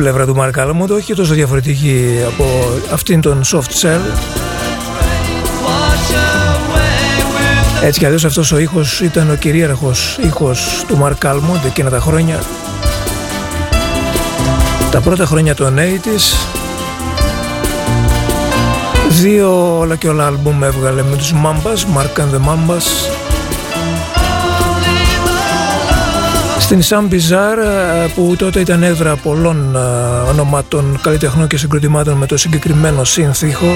Πλευρά 0.00 0.26
του 0.26 0.36
Mark 0.38 0.64
Almond, 0.64 0.88
όχι 0.90 1.14
τόσο 1.14 1.34
διαφορετική 1.34 2.18
από 2.26 2.44
αυτήν 2.92 3.20
τον 3.20 3.40
Soft 3.44 3.82
Cell. 3.82 4.00
Έτσι 7.82 7.98
κι 7.98 8.06
αλλιώς 8.06 8.24
αυτός 8.24 8.52
ο 8.52 8.58
ήχος 8.58 9.00
ήταν 9.00 9.30
ο 9.30 9.34
κυρίαρχος 9.34 10.18
ήχος 10.22 10.84
του 10.88 10.98
Mark 11.02 11.28
Almond 11.30 11.66
εκείνα 11.66 11.90
τα 11.90 12.00
χρόνια. 12.00 12.42
Τα 14.90 15.00
πρώτα 15.00 15.26
χρόνια 15.26 15.54
των 15.54 15.76
80's. 15.78 16.48
Δύο 19.08 19.78
όλα 19.78 19.96
και 19.96 20.08
όλα 20.08 20.26
άλμπουμ 20.26 20.62
έβγαλε 20.62 21.02
με 21.02 21.16
τους 21.16 21.32
Mambas, 21.44 21.98
Mark 21.98 22.20
and 22.20 22.34
the 22.34 22.48
Mambas. 22.48 23.19
Στην 26.70 26.82
Sam 26.82 27.12
Bizarre 27.12 28.04
ε, 28.04 28.08
που 28.14 28.34
τότε 28.38 28.60
ήταν 28.60 28.82
έδρα 28.82 29.16
πολλών 29.16 29.76
ε, 29.76 29.78
ονομάτων 30.28 31.00
καλλιτεχνών 31.02 31.46
και 31.46 31.56
συγκροτημάτων 31.56 32.16
με 32.16 32.26
το 32.26 32.36
συγκεκριμένο 32.36 33.04
σύνθηχο 33.04 33.66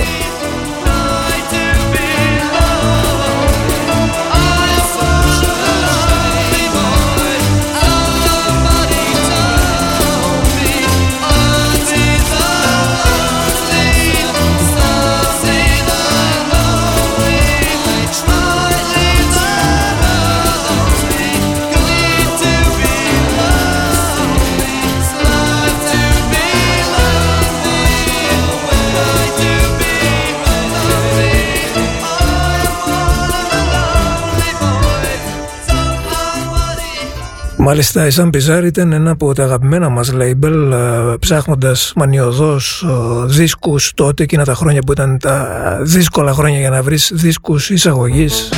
Μάλιστα 37.75 38.07
η 38.07 38.11
Σαν 38.11 38.31
Πιζάρ 38.31 38.65
ήταν 38.65 38.93
ένα 38.93 39.11
από 39.11 39.35
τα 39.35 39.43
αγαπημένα 39.43 39.89
μας 39.89 40.13
label 40.15 40.73
ε, 40.73 41.17
ψάχνοντας 41.19 41.93
μανιωδώς 41.97 42.85
ε, 42.89 43.27
δίσκους 43.27 43.93
τότε 43.95 44.23
εκείνα 44.23 44.45
τα 44.45 44.55
χρόνια 44.55 44.81
που 44.81 44.93
ήταν 44.93 45.19
τα 45.19 45.79
δύσκολα 45.83 46.33
χρόνια 46.33 46.59
για 46.59 46.71
να 46.71 46.83
βρεις 46.83 47.11
δίσκους 47.15 47.71
εισαγωγής. 47.71 48.49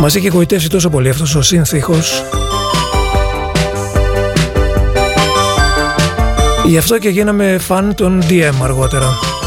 Μας 0.00 0.14
είχε 0.14 0.28
γοητεύσει 0.28 0.68
τόσο 0.68 0.88
πολύ 0.88 1.08
αυτός 1.08 1.34
ο 1.34 1.42
σύνθηχος 1.42 2.22
Γι' 6.68 6.78
αυτό 6.78 6.98
και 6.98 7.08
γίναμε 7.08 7.58
φαν 7.58 7.94
των 7.94 8.22
DM 8.28 8.54
αργότερα. 8.62 9.37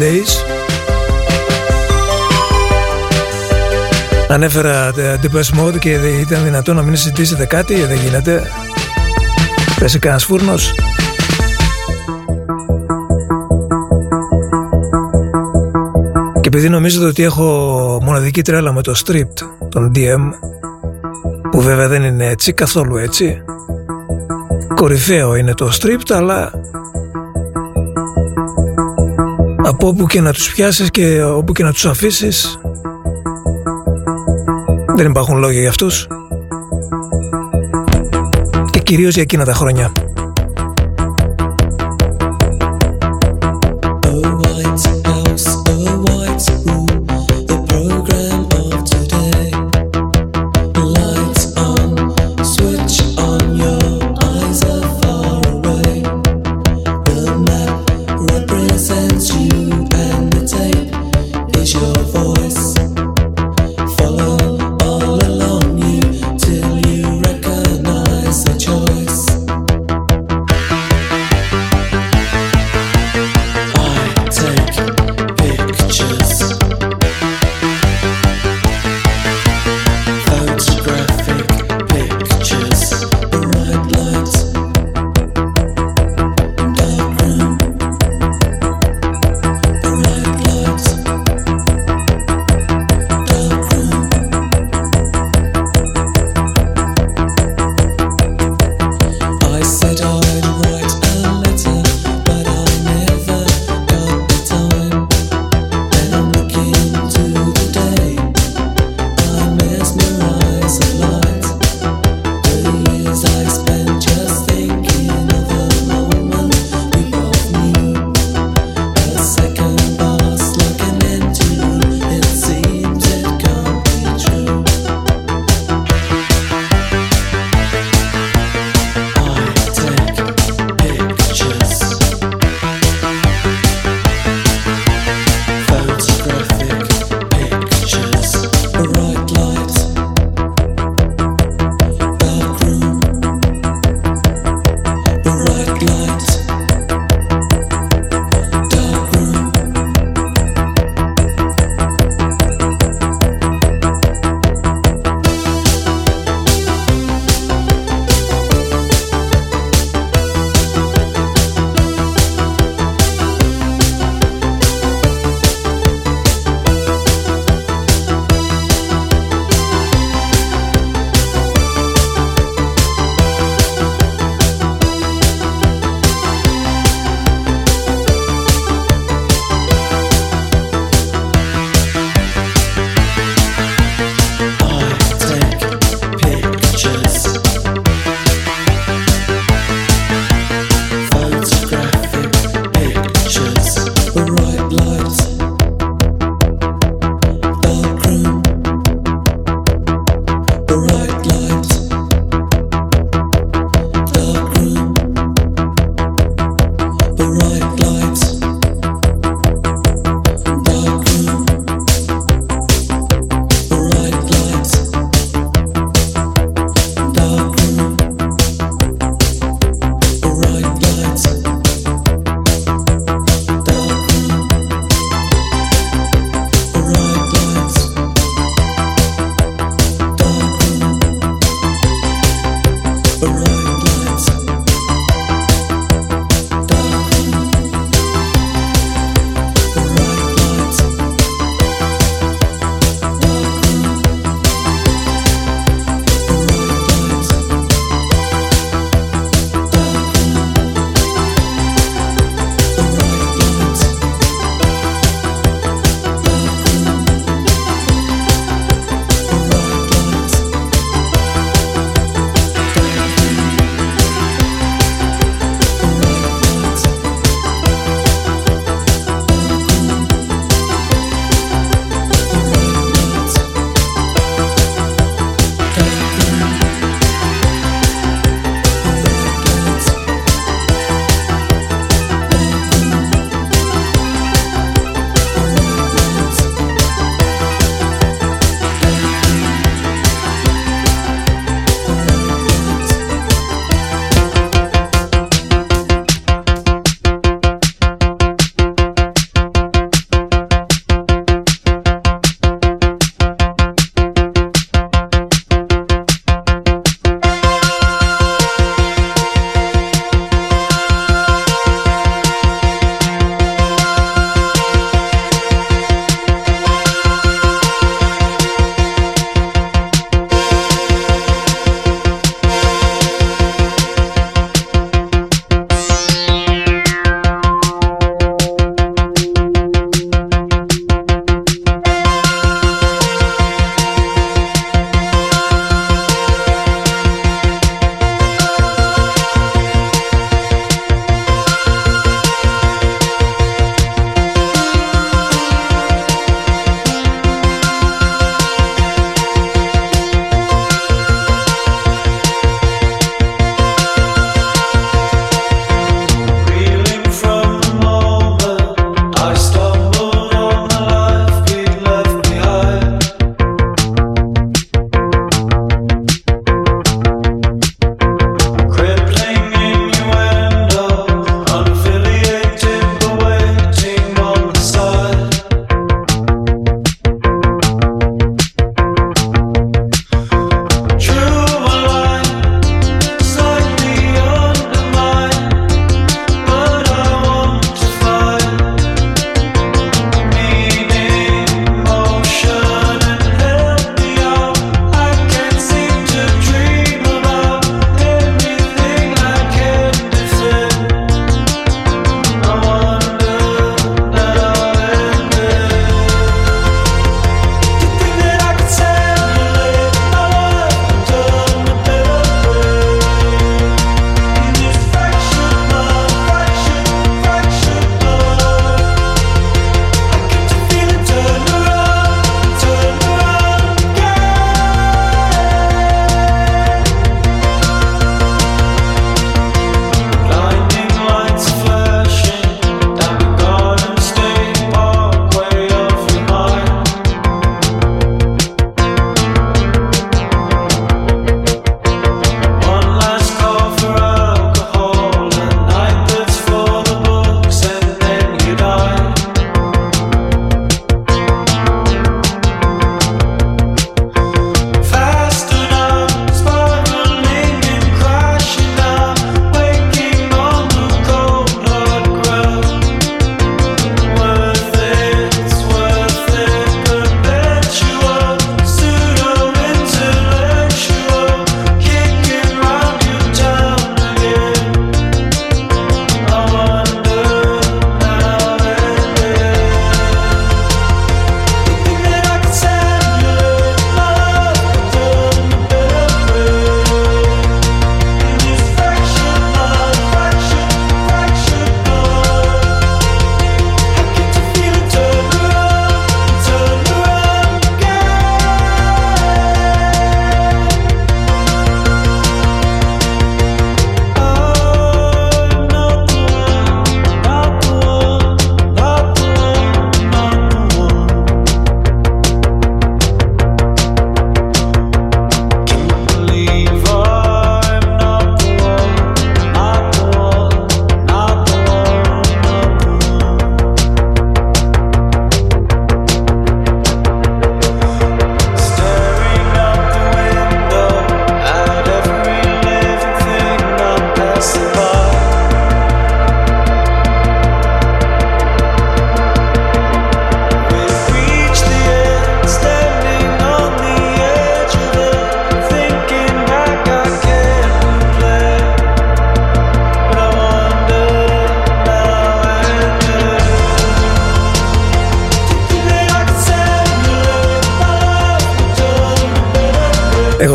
Days 0.00 0.58
Ανέφερα 4.28 4.92
Depeche 4.94 5.60
Mode 5.60 5.78
και 5.78 5.90
ήταν 6.20 6.44
δυνατόν 6.44 6.76
να 6.76 6.82
μην 6.82 6.96
συζητήσετε 6.96 7.44
κάτι, 7.44 7.74
δεν 7.74 7.96
γίνεται. 7.96 8.42
Πέσει 9.78 9.98
κανένας 9.98 10.24
φούρνος. 10.24 10.74
Και 16.40 16.48
επειδή 16.48 16.68
νομίζετε 16.68 17.06
ότι 17.06 17.22
έχω 17.22 17.44
μοναδική 18.02 18.42
τρέλα 18.42 18.72
με 18.72 18.82
το 18.82 18.94
Stripped, 19.06 19.46
τον 19.68 19.92
DM, 19.94 20.30
που 21.50 21.60
βέβαια 21.60 21.88
δεν 21.88 22.02
είναι 22.02 22.26
έτσι, 22.26 22.52
καθόλου 22.52 22.96
έτσι. 22.96 23.42
Κορυφαίο 24.74 25.34
είναι 25.34 25.54
το 25.54 25.70
Stripped, 25.80 26.10
αλλά 26.14 26.57
από 29.68 29.88
όπου 29.88 30.06
και 30.06 30.20
να 30.20 30.32
τους 30.32 30.52
πιάσεις 30.52 30.90
και 30.90 31.22
όπου 31.22 31.52
και 31.52 31.62
να 31.62 31.72
τους 31.72 31.86
αφήσεις 31.86 32.58
δεν 34.96 35.06
υπάρχουν 35.06 35.38
λόγια 35.38 35.60
για 35.60 35.68
αυτούς 35.68 36.06
και 38.70 38.80
κυρίως 38.80 39.14
για 39.14 39.22
εκείνα 39.22 39.44
τα 39.44 39.52
χρόνια. 39.52 39.92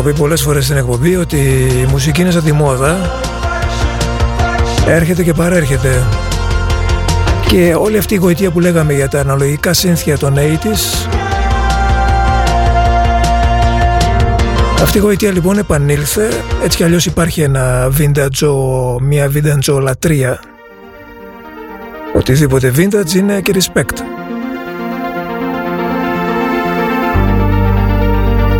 Πει 0.02 0.12
πολλές 0.12 0.42
φορές 0.42 0.64
στην 0.64 0.76
εκπομπή 0.76 1.16
ότι 1.16 1.36
η 1.82 1.86
μουσική 1.90 2.20
είναι 2.20 2.30
σαν 2.30 2.42
τη 2.42 2.52
μόδα. 2.52 3.10
Έρχεται 4.86 5.22
και 5.22 5.32
παρέρχεται. 5.32 6.02
Και 7.48 7.74
όλη 7.78 7.98
αυτή 7.98 8.14
η 8.14 8.16
γοητεία 8.16 8.50
που 8.50 8.60
λέγαμε 8.60 8.92
για 8.92 9.08
τα 9.08 9.20
αναλογικά 9.20 9.72
σύνθια 9.72 10.18
των 10.18 10.34
80's 10.36 11.08
Αυτή 14.82 14.98
η 14.98 15.00
γοητεία 15.00 15.30
λοιπόν 15.30 15.58
επανήλθε. 15.58 16.28
Έτσι 16.64 16.76
κι 16.76 16.84
αλλιώς 16.84 17.06
υπάρχει 17.06 17.42
ένα 17.42 17.92
vintage, 17.98 18.48
μια 19.00 19.30
vintage 19.34 19.80
λατρεία 19.80 20.40
οτιδήποτε 22.14 22.72
vintage 22.76 23.14
είναι 23.14 23.40
και 23.40 23.54
respect 23.54 24.23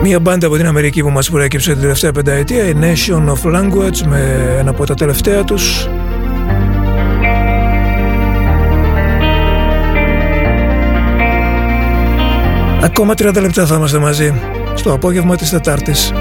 Μία 0.06 0.20
μπάντα 0.20 0.46
από 0.46 0.56
την 0.56 0.66
Αμερική 0.66 1.02
που 1.02 1.10
μας 1.10 1.30
προέκυψε 1.30 1.72
την 1.72 1.80
τελευταία 1.80 2.12
πενταετία, 2.12 2.64
η 2.64 2.74
Nation 2.80 3.28
of 3.28 3.54
Language, 3.54 4.06
με 4.06 4.54
ένα 4.58 4.70
από 4.70 4.86
τα 4.86 4.94
τελευταία 4.94 5.44
τους. 5.44 5.88
Ακόμα 12.82 13.14
30 13.16 13.40
λεπτά 13.40 13.66
θα 13.66 13.76
είμαστε 13.76 13.98
μαζί 13.98 14.34
στο 14.74 14.92
απόγευμα 14.92 15.36
της 15.36 15.50
Τετάρτης. 15.50 16.12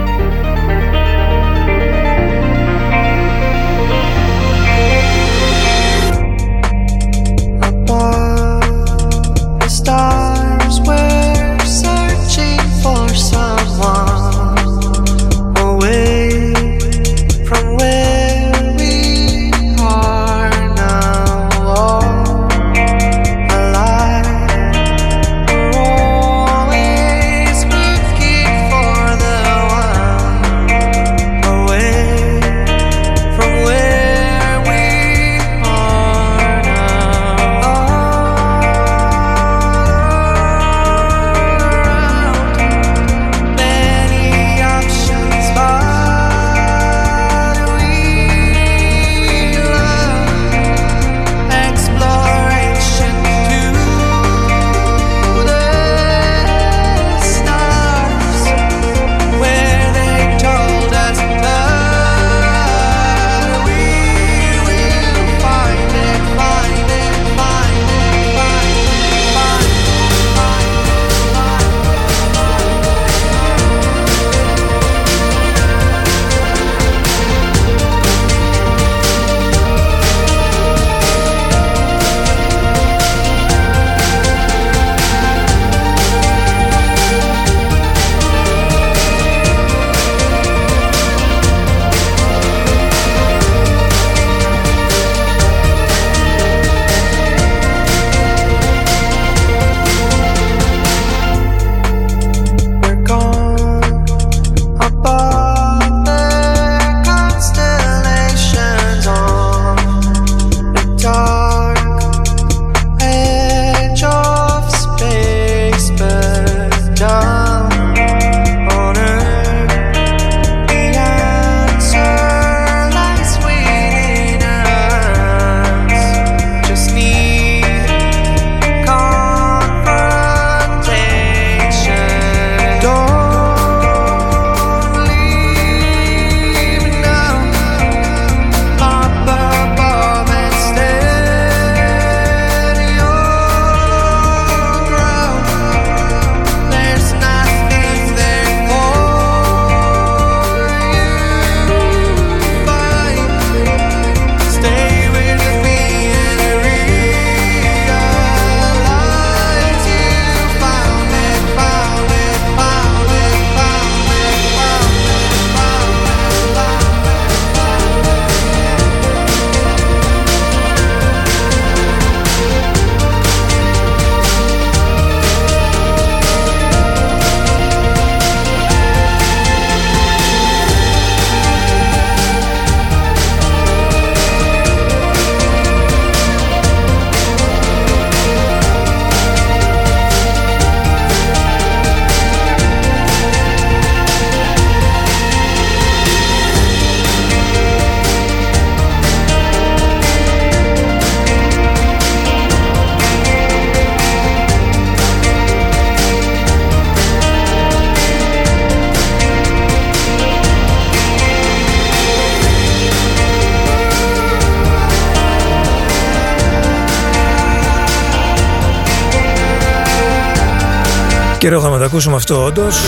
Ακούσουμε 221.94 222.16
αυτό 222.16 222.44
όντως. 222.44 222.82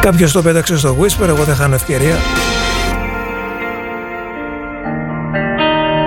Κάποιος 0.00 0.32
το 0.32 0.42
πέταξε 0.42 0.78
στο 0.78 0.96
Whisper, 1.00 1.28
εγώ 1.28 1.44
δεν 1.44 1.54
χάνω 1.54 1.74
ευκαιρία. 1.74 2.16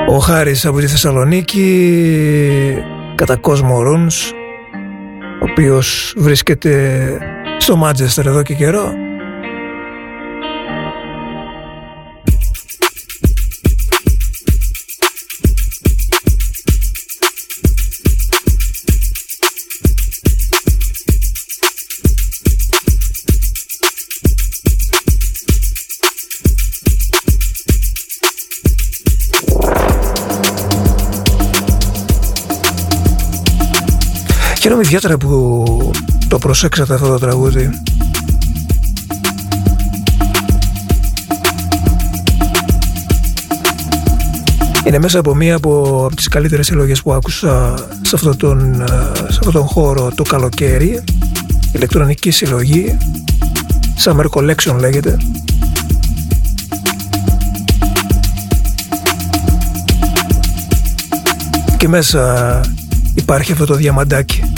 Ο 0.10 0.18
Χάρης 0.18 0.66
από 0.66 0.80
τη 0.80 0.88
Θεσσαλονίκη 0.88 2.84
κατά 3.16 3.36
κόσμο 3.36 3.82
Ρούνς 3.82 4.32
ο 5.42 5.46
οποίος 5.52 6.14
βρίσκεται 6.18 7.18
στο 7.58 7.76
Μάτζεστερ 7.76 8.26
εδώ 8.26 8.42
και 8.42 8.54
καιρό 8.54 9.03
ιδιαίτερα 34.84 35.18
που 35.18 35.92
το 36.28 36.38
προσέξατε 36.38 36.94
αυτό 36.94 37.08
το 37.08 37.20
τραγούδι. 37.20 37.70
Είναι 44.86 45.00
μέσα 45.00 45.20
από 45.20 45.36
μία 45.36 45.56
από, 45.56 46.04
από 46.06 46.16
τις 46.16 46.28
καλύτερες 46.28 46.66
συλλογές 46.66 47.02
που 47.02 47.14
άκουσα 47.14 47.76
σε 48.02 48.16
αυτόν 48.16 48.38
τον, 48.38 48.84
σε 49.28 49.40
αυτόν 49.40 49.52
τον 49.52 49.64
χώρο 49.64 50.12
το 50.16 50.24
καλοκαίρι. 50.24 51.04
Ηλεκτρονική 51.72 52.32
συλλογή. 52.32 52.98
Summer 54.04 54.26
Collection 54.30 54.76
λέγεται. 54.80 55.18
Και 61.78 61.88
μέσα 61.88 62.62
υπάρχει 63.16 63.52
αυτό 63.52 63.66
το 63.66 63.76
διαμαντάκι. 63.76 64.53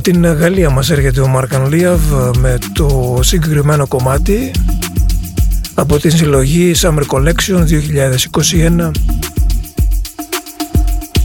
Από 0.00 0.10
την 0.10 0.24
Γαλλία 0.24 0.70
μας 0.70 0.90
έρχεται 0.90 1.20
ο 1.20 1.26
Μάρκαν 1.26 1.72
Λίαβ 1.72 2.00
με 2.38 2.58
το 2.72 3.18
συγκεκριμένο 3.22 3.86
κομμάτι 3.86 4.50
από 5.74 5.98
την 5.98 6.10
συλλογή 6.10 6.72
Summer 6.76 7.02
Collection 7.06 7.64
2021 8.80 8.90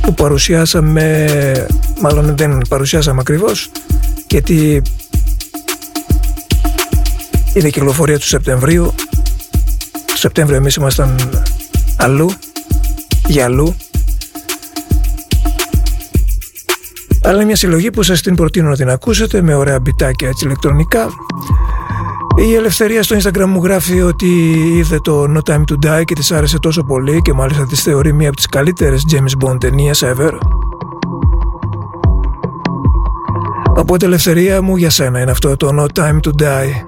που 0.02 0.14
παρουσιάσαμε, 0.14 1.68
μάλλον 2.02 2.36
δεν 2.38 2.62
παρουσιάσαμε 2.70 3.20
ακριβώς 3.22 3.72
γιατί 4.30 4.82
είναι 7.54 7.70
κυκλοφορία 7.70 8.20
του 8.20 8.28
Σεπτεμβρίου. 8.28 8.94
Το 10.06 10.18
Σεπτέμβριο 10.18 10.58
εμείς 10.58 10.76
ήμασταν 10.76 11.16
αλλού 11.96 12.32
για 13.28 13.46
αλλού 13.46 13.76
αλλά 17.26 17.46
μια 17.46 17.56
συλλογή 17.56 17.92
που 17.92 18.04
σας 18.04 18.22
την 18.22 18.36
προτείνω 18.36 18.70
να 18.70 18.76
την 18.76 18.90
ακούσετε 18.90 19.42
με 19.42 19.54
ωραία 19.54 19.80
μπιτάκια 19.80 20.28
έτσι 20.28 20.46
ηλεκτρονικά. 20.46 21.08
Η 22.50 22.56
Ελευθερία 22.56 23.04
στο 23.04 23.16
Instagram 23.16 23.46
μου 23.48 23.64
γράφει 23.64 24.02
ότι 24.02 24.28
είδε 24.78 25.00
το 25.00 25.24
No 25.24 25.52
Time 25.52 25.64
To 25.72 25.86
Die 25.86 26.04
και 26.06 26.14
της 26.14 26.32
άρεσε 26.32 26.60
τόσο 26.60 26.84
πολύ 26.84 27.22
και 27.22 27.34
μάλιστα 27.34 27.66
της 27.66 27.82
θεωρεί 27.82 28.14
μία 28.14 28.28
από 28.28 28.38
τις 28.38 28.46
καλύτερες 28.46 29.02
James 29.12 29.46
Bond 29.46 29.60
ταινίες 29.60 30.04
ever. 30.06 30.32
Οπότε 33.76 34.06
ελευθερία 34.06 34.62
μου 34.62 34.76
για 34.76 34.90
σένα 34.90 35.20
είναι 35.20 35.32
αυτό 35.32 35.56
το 35.56 35.70
No 35.80 36.00
Time 36.00 36.20
To 36.20 36.42
Die 36.42 36.85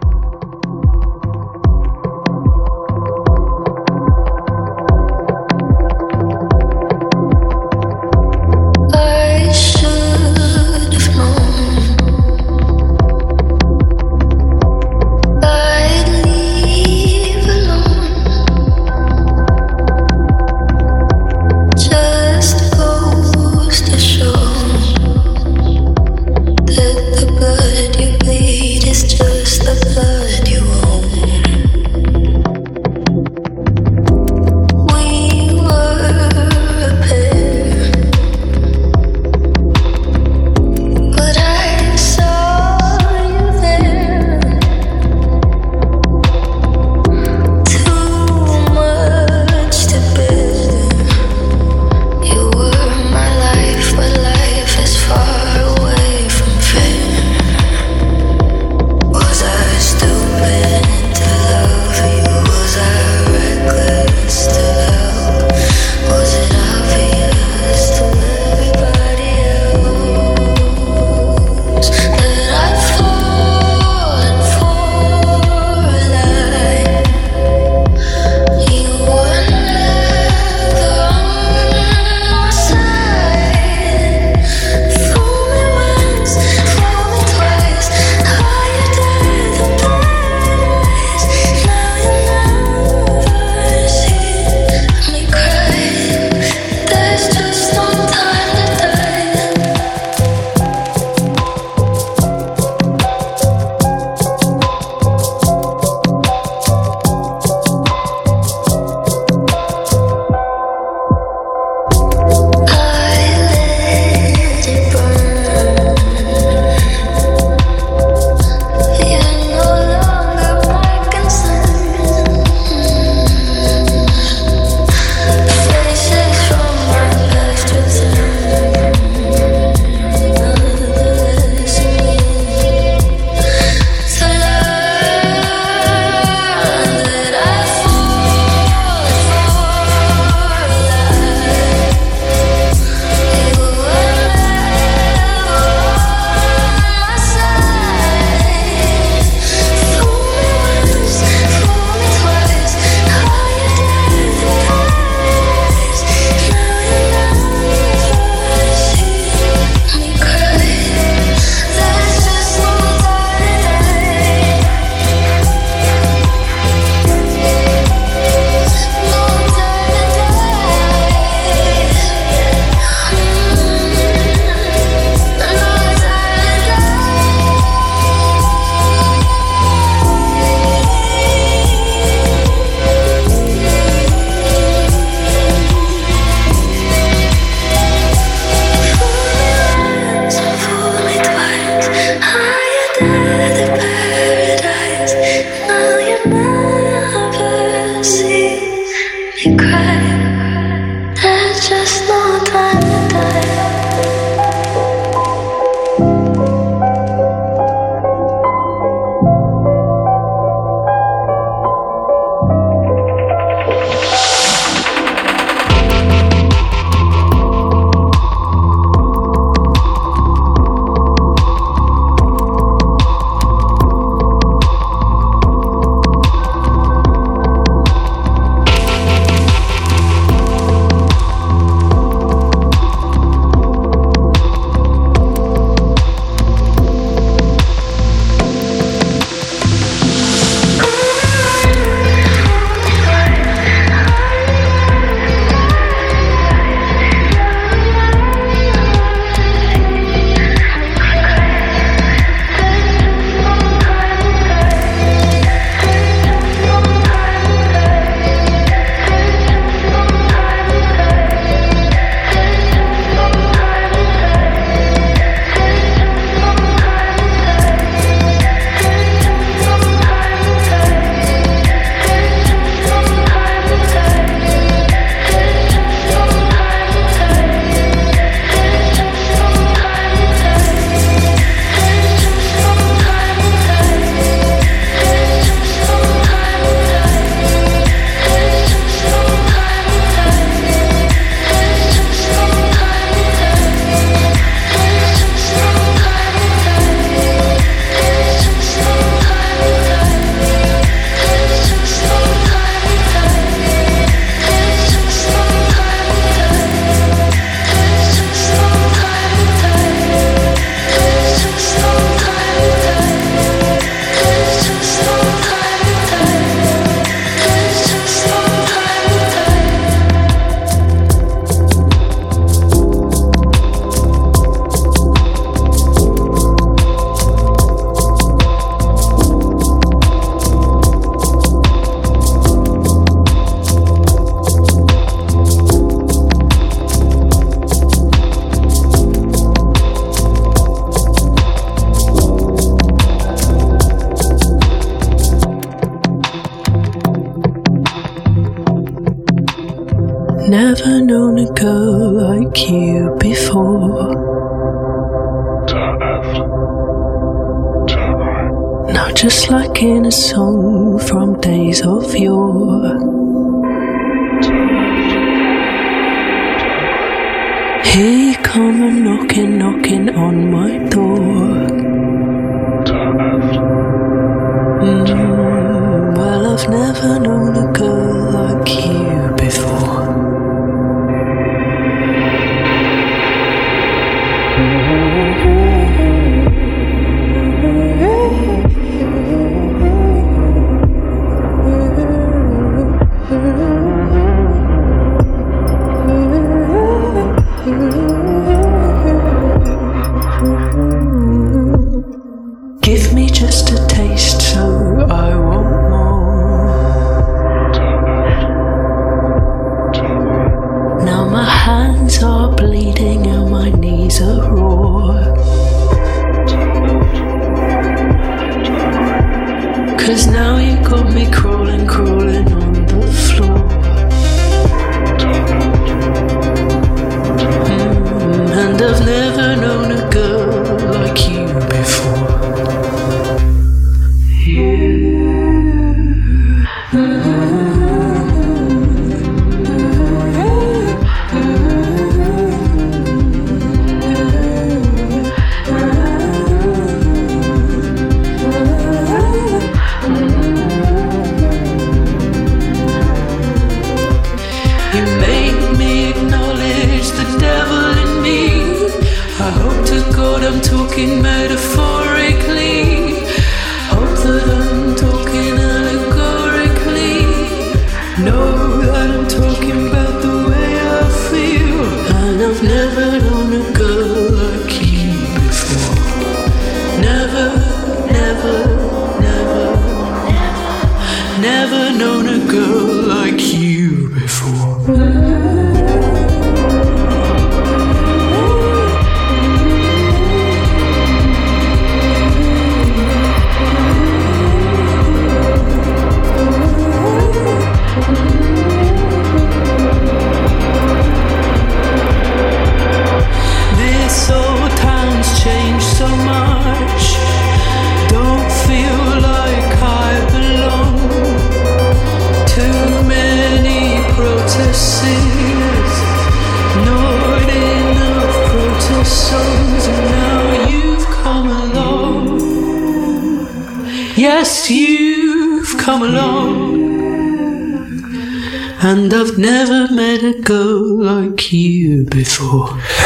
I'm 460.35 460.61
talking 460.61 461.21
metaphor. 461.21 461.96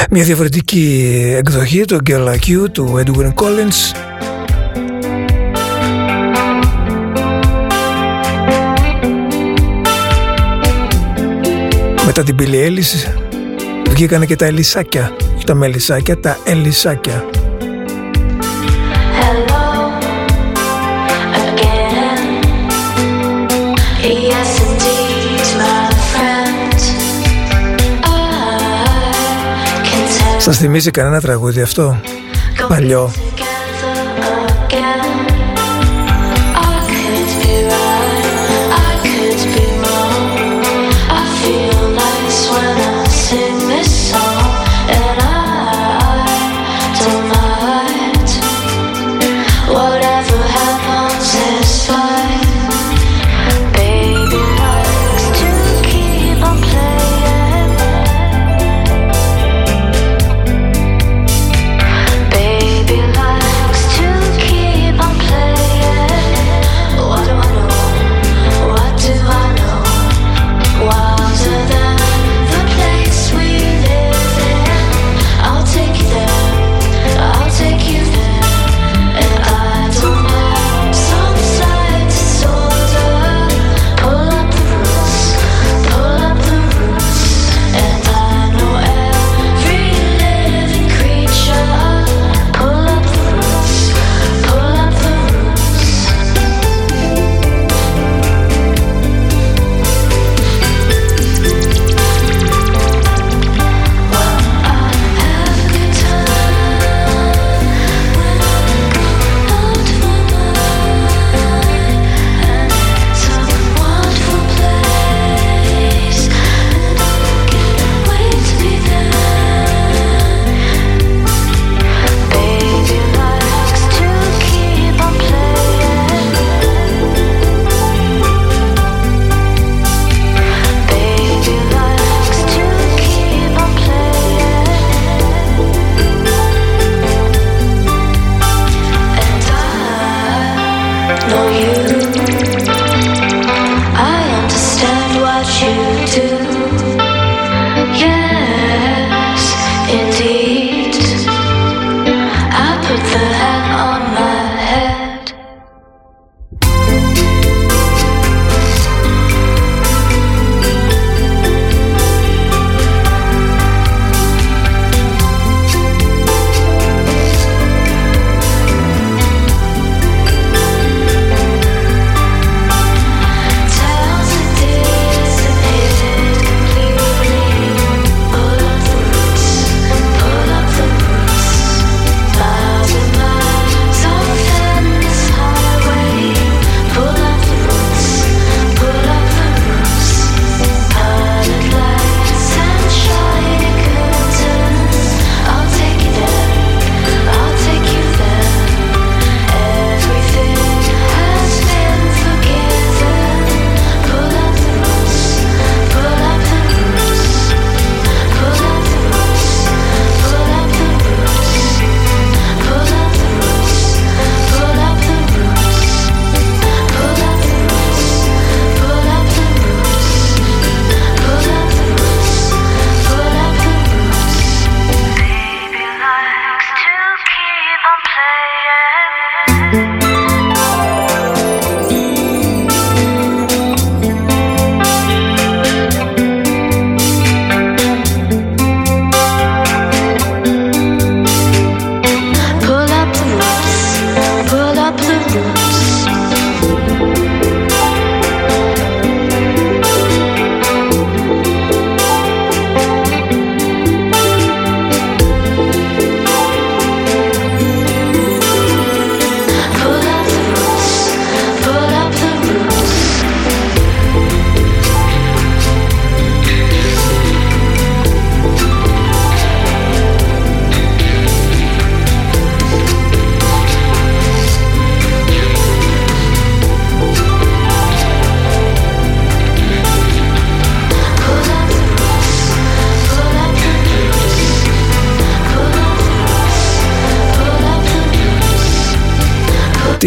Μια 0.10 0.24
διαφορετική 0.24 1.14
εκδοχή 1.38 1.86
του 1.86 1.98
Girl 2.10 2.28
Like 2.28 2.50
You 2.50 2.72
του 2.72 3.04
Edwin 3.06 3.34
Collins. 3.34 3.96
Μετά 12.06 12.24
την 12.24 12.36
Billie 12.40 12.68
Eilish 12.68 13.22
βγήκανε 13.90 14.26
και 14.26 14.36
τα 14.36 14.46
Ελισάκια, 14.46 15.16
τα 15.46 15.54
μέλισακια, 15.54 16.20
τα 16.20 16.38
Ελισάκια. 16.44 17.41
Σας 30.52 30.60
θυμίζει 30.60 30.92
κανένα 30.92 31.22
τραγούδι 31.22 31.62
αυτό; 31.62 32.02
Παλιό. 32.68 33.12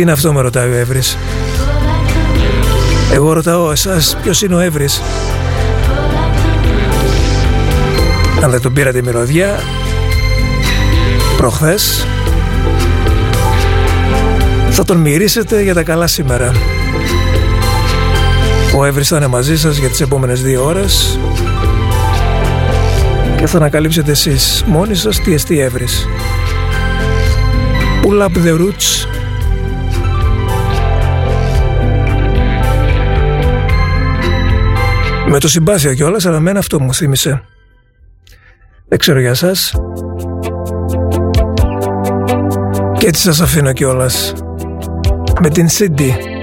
είναι 0.05 0.13
αυτό 0.13 0.33
με 0.33 0.41
ρωτάει 0.41 0.69
ο 0.69 0.75
Εύρης. 0.75 1.19
Εγώ 3.13 3.33
ρωτάω 3.33 3.71
εσάς 3.71 4.17
ποιος 4.23 4.43
είναι 4.43 4.55
ο 4.55 4.59
Εύρης; 4.59 5.03
Αν 8.43 8.51
δεν 8.51 8.61
τον 8.61 8.73
πήρατε 8.73 9.03
μυρωδιά, 9.03 9.61
προχθές, 11.37 12.07
θα 14.71 14.85
τον 14.85 14.97
μυρίσετε 14.97 15.63
για 15.63 15.75
τα 15.75 15.83
καλά 15.83 16.07
σήμερα. 16.07 16.53
Ο 18.77 18.85
Εύρης 18.85 19.09
θα 19.09 19.17
είναι 19.17 19.27
μαζί 19.27 19.59
σας 19.59 19.77
για 19.77 19.89
τις 19.89 20.01
επόμενες 20.01 20.43
δύο 20.43 20.65
ώρες 20.65 21.19
και 23.37 23.47
θα 23.47 23.57
ανακαλύψετε 23.57 24.11
εσείς 24.11 24.65
μόνοι 24.67 24.95
σας 24.95 25.21
τι 25.21 25.33
εστί 25.33 25.61
Εύρης. 25.61 26.09
Pull 28.03 28.23
up 28.23 28.47
the 28.47 28.59
roots 28.59 29.14
Με 35.29 35.41
το 35.41 35.49
συμπάθεια 35.49 35.95
κιόλας, 35.95 36.27
αλλά 36.27 36.41
μένα 36.41 36.59
αυτό 36.59 36.81
μου 36.81 36.95
θύμισε. 36.95 37.43
Δεν 38.89 38.99
ξέρω 38.99 39.21
για 39.21 39.35
σας. 39.35 39.75
Και 42.99 43.07
έτσι 43.07 43.23
σας 43.23 43.41
αφήνω 43.41 43.73
κιόλας, 43.73 44.33
Με 45.41 45.51
την 45.51 45.69
Cindy. 45.69 46.34